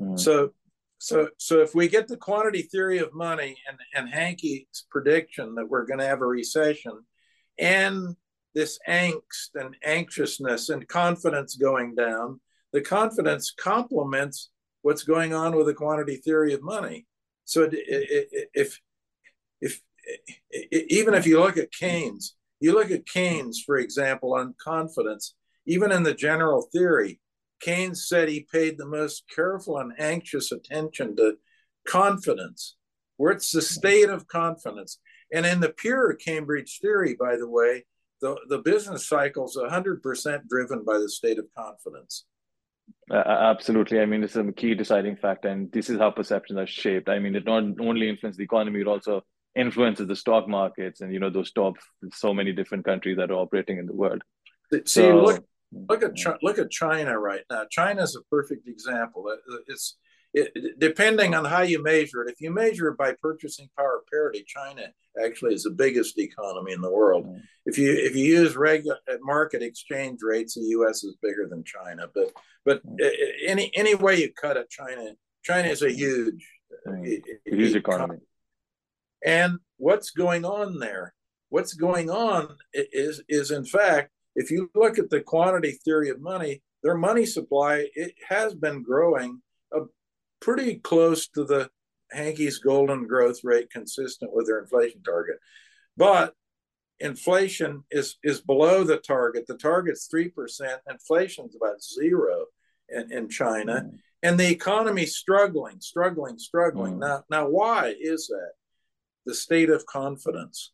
Mm. 0.00 0.18
so 0.18 0.52
so 0.98 1.28
so 1.38 1.60
if 1.60 1.74
we 1.74 1.88
get 1.88 2.08
the 2.08 2.16
quantity 2.16 2.62
theory 2.62 2.98
of 2.98 3.14
money 3.14 3.56
and 3.68 3.78
and 3.94 4.08
Hanke's 4.08 4.86
prediction 4.90 5.54
that 5.56 5.68
we're 5.68 5.86
going 5.86 5.98
to 5.98 6.06
have 6.06 6.22
a 6.22 6.26
recession 6.26 7.04
and 7.58 8.16
this 8.54 8.78
angst 8.88 9.50
and 9.54 9.76
anxiousness 9.84 10.70
and 10.70 10.88
confidence 10.88 11.56
going 11.56 11.94
down 11.94 12.40
the 12.76 12.80
confidence 12.80 13.44
complements 13.50 14.50
what's 14.82 15.02
going 15.02 15.32
on 15.34 15.56
with 15.56 15.66
the 15.66 15.74
quantity 15.74 16.16
theory 16.16 16.52
of 16.52 16.62
money 16.62 17.06
so 17.44 17.68
if 17.72 18.80
if 19.60 19.80
even 20.92 21.14
if 21.14 21.26
you 21.26 21.40
look 21.40 21.56
at 21.56 21.72
Keynes 21.72 22.36
you 22.60 22.72
look 22.72 22.90
at 22.90 23.06
Keynes, 23.06 23.62
for 23.64 23.76
example, 23.76 24.34
on 24.34 24.54
confidence, 24.62 25.34
even 25.66 25.92
in 25.92 26.02
the 26.02 26.14
general 26.14 26.68
theory, 26.72 27.20
Keynes 27.60 28.08
said 28.08 28.28
he 28.28 28.46
paid 28.50 28.78
the 28.78 28.86
most 28.86 29.24
careful 29.34 29.78
and 29.78 29.92
anxious 29.98 30.52
attention 30.52 31.16
to 31.16 31.36
confidence, 31.86 32.76
where 33.16 33.32
it's 33.32 33.52
the 33.52 33.62
state 33.62 34.08
of 34.08 34.28
confidence. 34.28 34.98
And 35.32 35.44
in 35.44 35.60
the 35.60 35.70
pure 35.70 36.14
Cambridge 36.14 36.78
theory, 36.80 37.16
by 37.18 37.36
the 37.36 37.48
way, 37.48 37.84
the, 38.20 38.36
the 38.48 38.58
business 38.58 39.06
cycle 39.06 39.46
is 39.46 39.58
100% 39.60 40.48
driven 40.48 40.84
by 40.84 40.98
the 40.98 41.08
state 41.08 41.38
of 41.38 41.46
confidence. 41.56 42.24
Uh, 43.10 43.16
absolutely. 43.16 44.00
I 44.00 44.06
mean, 44.06 44.20
this 44.20 44.32
is 44.32 44.48
a 44.48 44.52
key 44.52 44.74
deciding 44.74 45.16
factor, 45.16 45.48
and 45.48 45.70
this 45.72 45.88
is 45.88 45.98
how 45.98 46.10
perceptions 46.10 46.58
are 46.58 46.66
shaped. 46.66 47.08
I 47.08 47.18
mean, 47.18 47.36
it 47.36 47.44
not 47.44 47.62
only 47.80 48.08
influences 48.08 48.36
the 48.36 48.44
economy, 48.44 48.80
it 48.80 48.88
also 48.88 49.22
influences 49.56 50.06
the 50.06 50.14
stock 50.14 50.46
markets 50.48 51.00
and 51.00 51.12
you 51.12 51.18
know 51.18 51.30
those 51.30 51.50
top 51.50 51.74
so 52.12 52.32
many 52.34 52.52
different 52.52 52.84
countries 52.84 53.16
that 53.16 53.30
are 53.30 53.40
operating 53.40 53.78
in 53.78 53.86
the 53.86 53.94
world 53.94 54.22
see 54.70 54.80
so, 54.84 55.16
look 55.16 55.44
look 55.88 56.02
at 56.02 56.12
look 56.42 56.58
at 56.58 56.70
china 56.70 57.18
right 57.18 57.40
now 57.50 57.62
china 57.70 58.02
is 58.02 58.14
a 58.14 58.22
perfect 58.30 58.68
example 58.68 59.24
it's 59.66 59.96
it, 60.36 60.78
depending 60.78 61.34
on 61.34 61.44
how 61.44 61.62
you 61.62 61.82
measure 61.82 62.22
it 62.22 62.30
if 62.30 62.40
you 62.40 62.50
measure 62.50 62.88
it 62.88 62.96
by 62.96 63.12
purchasing 63.20 63.68
power 63.76 64.02
parity 64.10 64.44
china 64.46 64.82
actually 65.24 65.54
is 65.54 65.64
the 65.64 65.70
biggest 65.70 66.18
economy 66.18 66.72
in 66.72 66.80
the 66.80 66.90
world 66.90 67.26
mm. 67.26 67.40
if 67.64 67.78
you 67.78 67.90
if 67.92 68.14
you 68.14 68.24
use 68.24 68.56
regular 68.56 68.98
market 69.22 69.62
exchange 69.62 70.20
rates 70.22 70.54
the 70.54 70.60
us 70.60 71.02
is 71.02 71.16
bigger 71.22 71.46
than 71.48 71.64
china 71.64 72.06
but 72.14 72.32
but 72.64 72.86
mm. 72.86 73.10
any 73.46 73.70
any 73.74 73.94
way 73.94 74.20
you 74.20 74.30
cut 74.32 74.56
it 74.56 74.70
china 74.70 75.12
china 75.42 75.68
is 75.68 75.82
a 75.82 75.92
huge 75.92 76.46
mm. 76.86 77.22
huge 77.44 77.74
economy 77.74 78.18
and 79.24 79.58
what's 79.76 80.10
going 80.10 80.44
on 80.44 80.78
there? 80.78 81.14
What's 81.48 81.74
going 81.74 82.10
on 82.10 82.56
is, 82.72 83.22
is 83.28 83.50
in 83.50 83.64
fact, 83.64 84.10
if 84.34 84.50
you 84.50 84.70
look 84.74 84.98
at 84.98 85.10
the 85.10 85.20
quantity 85.20 85.72
theory 85.84 86.10
of 86.10 86.20
money, 86.20 86.62
their 86.82 86.96
money 86.96 87.26
supply 87.26 87.86
it 87.94 88.14
has 88.28 88.54
been 88.54 88.82
growing 88.82 89.42
pretty 90.40 90.76
close 90.76 91.28
to 91.28 91.44
the 91.44 91.70
Hanke's 92.12 92.58
golden 92.58 93.06
growth 93.06 93.40
rate, 93.42 93.70
consistent 93.70 94.32
with 94.32 94.46
their 94.46 94.60
inflation 94.60 95.02
target. 95.02 95.36
But 95.96 96.34
inflation 97.00 97.84
is 97.90 98.16
is 98.22 98.40
below 98.40 98.84
the 98.84 98.98
target. 98.98 99.46
The 99.46 99.56
target's 99.56 100.06
three 100.06 100.28
percent. 100.28 100.80
Inflation's 100.88 101.56
about 101.56 101.82
zero 101.82 102.46
in, 102.88 103.12
in 103.12 103.28
China, 103.28 103.82
mm. 103.86 103.98
and 104.22 104.38
the 104.38 104.50
economy's 104.50 105.16
struggling, 105.16 105.80
struggling, 105.80 106.38
struggling. 106.38 106.94
Mm. 106.94 107.00
Now, 107.00 107.24
now, 107.30 107.48
why 107.48 107.94
is 107.98 108.28
that? 108.28 108.52
the 109.26 109.34
state 109.34 109.68
of 109.68 109.84
confidence 109.84 110.72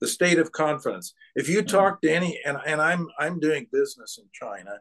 the 0.00 0.08
state 0.08 0.38
of 0.38 0.52
confidence 0.52 1.14
if 1.36 1.48
you 1.48 1.58
mm-hmm. 1.58 1.76
talk 1.76 2.02
to 2.02 2.10
any 2.10 2.38
and, 2.44 2.58
and 2.66 2.82
i'm 2.82 3.08
i'm 3.18 3.40
doing 3.40 3.66
business 3.72 4.18
in 4.20 4.28
china 4.32 4.78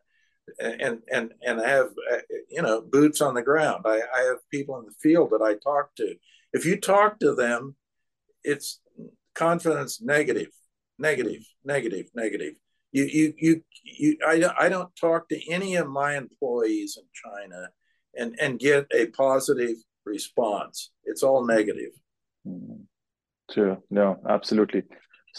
and 0.59 0.99
and 1.11 1.31
and 1.45 1.61
I 1.61 1.69
have 1.69 1.89
uh, 2.11 2.17
you 2.49 2.61
know 2.61 2.81
boots 2.81 3.21
on 3.21 3.33
the 3.33 3.41
ground 3.41 3.83
I, 3.85 4.01
I 4.15 4.21
have 4.23 4.37
people 4.51 4.79
in 4.79 4.85
the 4.85 4.93
field 5.01 5.31
that 5.31 5.41
i 5.41 5.55
talk 5.55 5.95
to 5.95 6.15
if 6.53 6.65
you 6.65 6.79
talk 6.79 7.19
to 7.19 7.35
them 7.35 7.75
it's 8.43 8.79
confidence 9.35 10.01
negative 10.01 10.51
negative 10.97 11.43
negative 11.63 12.07
negative 12.15 12.55
you 12.91 13.03
you 13.03 13.33
you, 13.37 13.63
you 13.83 14.17
I, 14.25 14.43
I 14.59 14.69
don't 14.69 14.95
talk 14.95 15.29
to 15.29 15.51
any 15.51 15.75
of 15.75 15.87
my 15.87 16.17
employees 16.17 16.97
in 16.99 17.05
china 17.13 17.69
and 18.15 18.35
and 18.39 18.59
get 18.59 18.87
a 18.93 19.07
positive 19.07 19.77
response. 20.09 20.91
It's 21.03 21.23
all 21.23 21.45
negative. 21.45 21.91
Sure. 23.51 23.77
No, 23.89 24.19
absolutely. 24.27 24.83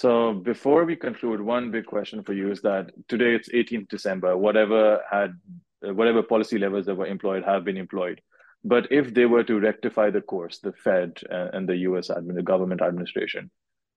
So 0.00 0.32
before 0.32 0.86
we 0.86 0.96
conclude, 0.96 1.42
one 1.42 1.70
big 1.70 1.84
question 1.84 2.22
for 2.22 2.32
you 2.32 2.50
is 2.50 2.62
that 2.62 2.90
today 3.06 3.34
it's 3.34 3.50
18th 3.50 3.88
December. 3.88 4.34
Whatever 4.34 5.02
had, 5.10 5.34
whatever 5.82 6.22
policy 6.22 6.56
levels 6.56 6.86
that 6.86 6.94
were 6.94 7.04
employed 7.04 7.44
have 7.44 7.64
been 7.64 7.76
employed. 7.76 8.22
But 8.64 8.90
if 8.90 9.12
they 9.12 9.26
were 9.26 9.44
to 9.44 9.60
rectify 9.60 10.08
the 10.08 10.22
course, 10.22 10.58
the 10.60 10.72
Fed 10.72 11.20
and 11.28 11.68
the 11.68 11.76
U.S. 11.88 12.08
admin, 12.08 12.34
the 12.34 12.42
government 12.42 12.80
administration, 12.80 13.50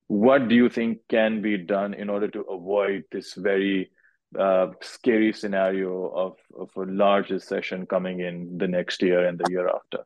what 0.07 0.49
do 0.49 0.55
you 0.55 0.67
think 0.67 0.97
can 1.07 1.41
be 1.41 1.55
done 1.57 1.93
in 1.93 2.09
order 2.09 2.27
to 2.31 2.41
avoid 2.41 3.05
this 3.09 3.35
very 3.35 3.89
uh, 4.37 4.71
scary 4.81 5.31
scenario 5.31 6.09
of, 6.09 6.33
of 6.59 6.69
a 6.75 6.91
large 6.91 7.29
recession 7.29 7.85
coming 7.85 8.19
in 8.19 8.57
the 8.57 8.67
next 8.67 9.01
year 9.01 9.25
and 9.25 9.39
the 9.39 9.49
year 9.49 9.69
after? 9.69 9.99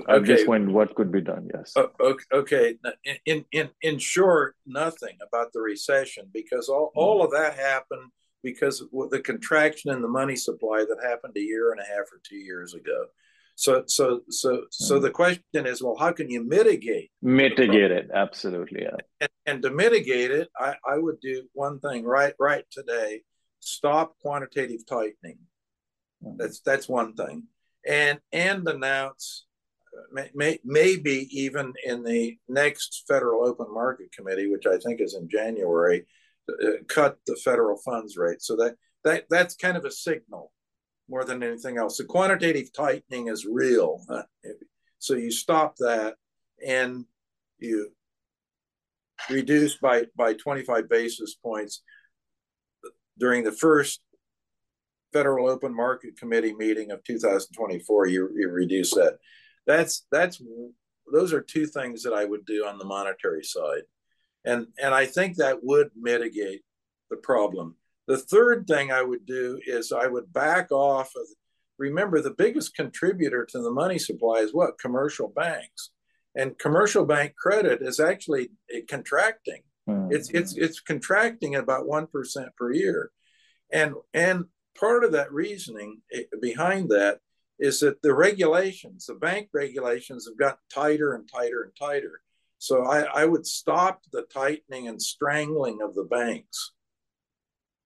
Okay. 0.00 0.12
At 0.12 0.24
this 0.24 0.44
point, 0.44 0.70
what 0.70 0.94
could 0.94 1.12
be 1.12 1.20
done? 1.20 1.48
Yes. 1.52 1.74
Okay. 2.32 2.76
In 3.26 3.44
in 3.52 3.70
in 3.82 3.98
short, 3.98 4.56
nothing 4.66 5.16
about 5.26 5.52
the 5.52 5.60
recession 5.60 6.28
because 6.32 6.68
all, 6.68 6.90
hmm. 6.94 7.00
all 7.00 7.24
of 7.24 7.30
that 7.32 7.54
happened 7.54 8.10
because 8.42 8.80
of 8.80 9.10
the 9.10 9.20
contraction 9.20 9.92
in 9.92 10.02
the 10.02 10.08
money 10.08 10.36
supply 10.36 10.84
that 10.88 11.08
happened 11.08 11.34
a 11.36 11.40
year 11.40 11.70
and 11.72 11.80
a 11.80 11.84
half 11.84 12.06
or 12.12 12.20
two 12.24 12.36
years 12.36 12.74
ago. 12.74 13.06
So 13.54 13.84
so 13.86 14.22
so 14.30 14.64
so 14.70 14.96
hmm. 14.96 15.02
the 15.02 15.10
question 15.10 15.66
is, 15.66 15.82
well, 15.82 15.96
how 15.96 16.12
can 16.12 16.30
you 16.30 16.42
mitigate? 16.42 17.10
Mitigate 17.20 17.90
it, 17.90 18.10
absolutely. 18.14 18.82
Yeah. 18.82 18.96
And, 19.20 19.30
and 19.46 19.62
to 19.62 19.70
mitigate 19.70 20.30
it, 20.30 20.48
I, 20.58 20.74
I 20.86 20.98
would 20.98 21.20
do 21.20 21.44
one 21.52 21.78
thing 21.80 22.04
right 22.04 22.34
right 22.40 22.64
today: 22.70 23.22
stop 23.60 24.16
quantitative 24.20 24.86
tightening. 24.86 25.38
Hmm. 26.22 26.36
That's 26.38 26.60
that's 26.60 26.88
one 26.88 27.14
thing, 27.14 27.44
and 27.86 28.20
and 28.32 28.66
announce 28.66 29.46
may, 30.34 30.58
maybe 30.64 31.28
even 31.30 31.72
in 31.84 32.02
the 32.02 32.36
next 32.48 33.04
federal 33.08 33.46
open 33.46 33.72
market 33.72 34.12
committee, 34.12 34.50
which 34.50 34.66
I 34.66 34.78
think 34.78 35.00
is 35.00 35.14
in 35.14 35.28
January, 35.28 36.06
uh, 36.48 36.70
cut 36.88 37.18
the 37.26 37.36
federal 37.36 37.78
funds 37.78 38.16
rate. 38.16 38.42
So 38.42 38.56
that 38.56 38.76
that 39.04 39.24
that's 39.30 39.54
kind 39.56 39.76
of 39.76 39.84
a 39.84 39.90
signal 39.90 40.52
more 41.08 41.24
than 41.24 41.42
anything 41.42 41.78
else. 41.78 41.98
The 41.98 42.04
quantitative 42.04 42.72
tightening 42.72 43.28
is 43.28 43.46
real. 43.46 44.00
Uh, 44.08 44.22
so 44.98 45.14
you 45.14 45.30
stop 45.30 45.76
that 45.78 46.14
and 46.66 47.04
you 47.58 47.90
reduce 49.30 49.76
by 49.76 50.04
by 50.16 50.34
25 50.34 50.88
basis 50.88 51.34
points 51.34 51.82
during 53.18 53.44
the 53.44 53.52
first 53.52 54.00
federal 55.12 55.48
open 55.48 55.74
market 55.74 56.18
committee 56.18 56.54
meeting 56.54 56.90
of 56.90 57.04
2024 57.04 58.06
you, 58.06 58.30
you 58.34 58.48
reduce 58.48 58.92
that 58.92 59.18
that's 59.66 60.06
that's 60.10 60.40
those 61.12 61.32
are 61.32 61.40
two 61.40 61.66
things 61.66 62.02
that 62.02 62.12
I 62.12 62.24
would 62.24 62.44
do 62.46 62.64
on 62.66 62.78
the 62.78 62.84
monetary 62.84 63.44
side, 63.44 63.82
and 64.44 64.66
and 64.82 64.94
I 64.94 65.06
think 65.06 65.36
that 65.36 65.62
would 65.62 65.90
mitigate 65.96 66.62
the 67.10 67.16
problem. 67.16 67.76
The 68.08 68.18
third 68.18 68.66
thing 68.66 68.90
I 68.90 69.02
would 69.02 69.26
do 69.26 69.60
is 69.66 69.92
I 69.92 70.06
would 70.06 70.32
back 70.32 70.70
off 70.70 71.10
of. 71.16 71.26
Remember, 71.78 72.20
the 72.20 72.34
biggest 72.36 72.76
contributor 72.76 73.44
to 73.50 73.60
the 73.60 73.70
money 73.70 73.98
supply 73.98 74.36
is 74.36 74.54
what 74.54 74.78
commercial 74.78 75.28
banks, 75.28 75.90
and 76.36 76.58
commercial 76.58 77.04
bank 77.04 77.34
credit 77.36 77.82
is 77.82 77.98
actually 77.98 78.50
contracting. 78.88 79.62
Mm. 79.88 80.12
It's 80.12 80.30
it's 80.30 80.56
it's 80.56 80.80
contracting 80.80 81.54
at 81.54 81.62
about 81.62 81.88
one 81.88 82.06
percent 82.06 82.48
per 82.56 82.72
year, 82.72 83.10
and 83.72 83.94
and 84.14 84.44
part 84.78 85.04
of 85.04 85.12
that 85.12 85.32
reasoning 85.32 86.00
eh, 86.12 86.22
behind 86.40 86.90
that 86.90 87.18
is 87.62 87.78
that 87.78 88.02
the 88.02 88.12
regulations, 88.12 89.06
the 89.06 89.14
bank 89.14 89.48
regulations, 89.54 90.26
have 90.26 90.36
gotten 90.36 90.58
tighter 90.68 91.14
and 91.14 91.30
tighter 91.32 91.62
and 91.62 91.72
tighter. 91.78 92.20
So 92.58 92.84
I, 92.84 93.22
I 93.22 93.24
would 93.24 93.46
stop 93.46 94.00
the 94.12 94.22
tightening 94.22 94.88
and 94.88 95.00
strangling 95.00 95.78
of 95.80 95.94
the 95.94 96.02
banks. 96.02 96.72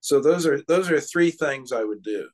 So 0.00 0.20
those 0.20 0.46
are 0.46 0.62
those 0.66 0.90
are 0.90 1.00
three 1.00 1.30
things 1.30 1.72
I 1.72 1.84
would 1.84 2.02
do. 2.02 2.28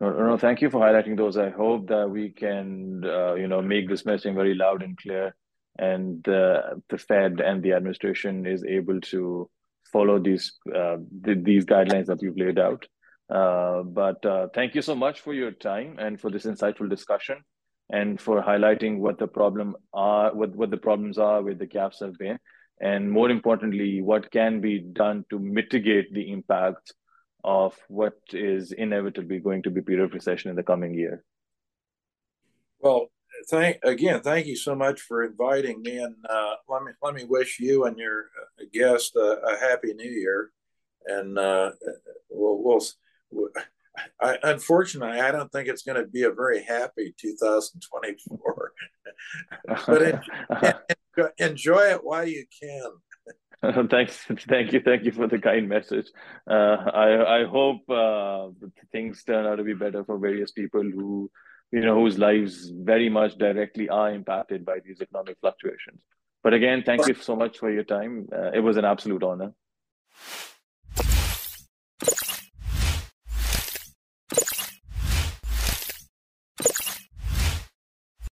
No, 0.00 0.10
no, 0.12 0.38
thank 0.38 0.62
you 0.62 0.70
for 0.70 0.80
highlighting 0.80 1.16
those. 1.16 1.36
I 1.36 1.50
hope 1.50 1.88
that 1.88 2.08
we 2.08 2.30
can, 2.30 3.02
uh, 3.04 3.34
you 3.34 3.48
know, 3.48 3.60
make 3.60 3.88
this 3.88 4.04
messaging 4.04 4.34
very 4.34 4.54
loud 4.54 4.82
and 4.82 4.96
clear, 4.96 5.34
and 5.78 6.26
uh, 6.28 6.76
the 6.88 6.98
Fed 6.98 7.40
and 7.40 7.62
the 7.62 7.72
administration 7.72 8.46
is 8.46 8.64
able 8.64 9.00
to 9.12 9.50
follow 9.92 10.18
these 10.18 10.52
uh, 10.74 10.96
th- 11.24 11.42
these 11.42 11.66
guidelines 11.66 12.06
that 12.06 12.22
you've 12.22 12.38
laid 12.38 12.58
out. 12.58 12.86
Uh, 13.30 13.82
but 13.82 14.24
uh, 14.24 14.48
thank 14.54 14.74
you 14.74 14.82
so 14.82 14.94
much 14.94 15.20
for 15.20 15.34
your 15.34 15.50
time 15.50 15.96
and 15.98 16.20
for 16.20 16.30
this 16.30 16.46
insightful 16.46 16.88
discussion 16.88 17.36
and 17.90 18.20
for 18.20 18.42
highlighting 18.42 18.98
what 18.98 19.18
the 19.18 19.26
problem 19.26 19.76
are, 19.92 20.34
what, 20.34 20.54
what 20.54 20.70
the 20.70 20.76
problems 20.76 21.18
are, 21.18 21.42
where 21.42 21.54
the 21.54 21.66
gaps 21.66 22.00
have 22.00 22.16
been, 22.18 22.38
and 22.80 23.10
more 23.10 23.30
importantly, 23.30 24.02
what 24.02 24.30
can 24.30 24.60
be 24.60 24.78
done 24.78 25.24
to 25.30 25.38
mitigate 25.38 26.12
the 26.12 26.30
impact 26.30 26.92
of 27.44 27.76
what 27.88 28.14
is 28.32 28.72
inevitably 28.72 29.38
going 29.38 29.62
to 29.62 29.70
be 29.70 29.80
period 29.80 30.04
of 30.04 30.12
recession 30.12 30.50
in 30.50 30.56
the 30.56 30.62
coming 30.62 30.94
year. 30.94 31.24
Well, 32.80 33.10
thank 33.48 33.78
again, 33.84 34.20
thank 34.20 34.46
you 34.46 34.56
so 34.56 34.74
much 34.74 35.00
for 35.00 35.24
inviting 35.24 35.82
me, 35.82 35.98
and 35.98 36.14
uh, 36.28 36.54
let 36.68 36.82
me 36.82 36.92
let 37.02 37.14
me 37.14 37.24
wish 37.24 37.58
you 37.58 37.84
and 37.84 37.98
your 37.98 38.26
guest 38.72 39.16
a, 39.16 39.40
a 39.46 39.58
happy 39.58 39.94
New 39.94 40.10
Year, 40.10 40.50
and 41.06 41.38
uh, 41.38 41.72
we'll 42.30 42.62
we'll 42.62 42.80
I, 44.20 44.38
unfortunately, 44.42 45.20
I 45.20 45.30
don't 45.30 45.50
think 45.50 45.68
it's 45.68 45.82
going 45.82 46.00
to 46.00 46.08
be 46.08 46.22
a 46.22 46.30
very 46.30 46.62
happy 46.62 47.14
2024. 47.18 48.72
but 49.86 50.02
enjoy, 50.02 51.30
enjoy, 51.38 51.80
it 51.80 52.04
while 52.04 52.26
you 52.26 52.44
can. 52.60 52.90
Thanks, 53.90 54.24
thank 54.48 54.72
you, 54.72 54.80
thank 54.84 55.04
you 55.04 55.10
for 55.10 55.26
the 55.26 55.40
kind 55.40 55.68
message. 55.68 56.06
Uh, 56.48 56.76
I 56.94 57.40
I 57.40 57.44
hope 57.44 57.90
uh, 57.90 58.50
things 58.92 59.24
turn 59.24 59.46
out 59.46 59.56
to 59.56 59.64
be 59.64 59.74
better 59.74 60.04
for 60.04 60.16
various 60.16 60.52
people 60.52 60.82
who, 60.82 61.28
you 61.72 61.80
know, 61.80 61.96
whose 61.96 62.18
lives 62.18 62.70
very 62.70 63.08
much 63.08 63.36
directly 63.36 63.88
are 63.88 64.12
impacted 64.12 64.64
by 64.64 64.78
these 64.84 65.00
economic 65.00 65.38
fluctuations. 65.40 66.00
But 66.44 66.54
again, 66.54 66.84
thank 66.86 67.08
you 67.08 67.14
so 67.14 67.34
much 67.34 67.58
for 67.58 67.68
your 67.68 67.82
time. 67.82 68.28
Uh, 68.32 68.52
it 68.52 68.60
was 68.60 68.76
an 68.76 68.84
absolute 68.84 69.24
honor. 69.24 69.52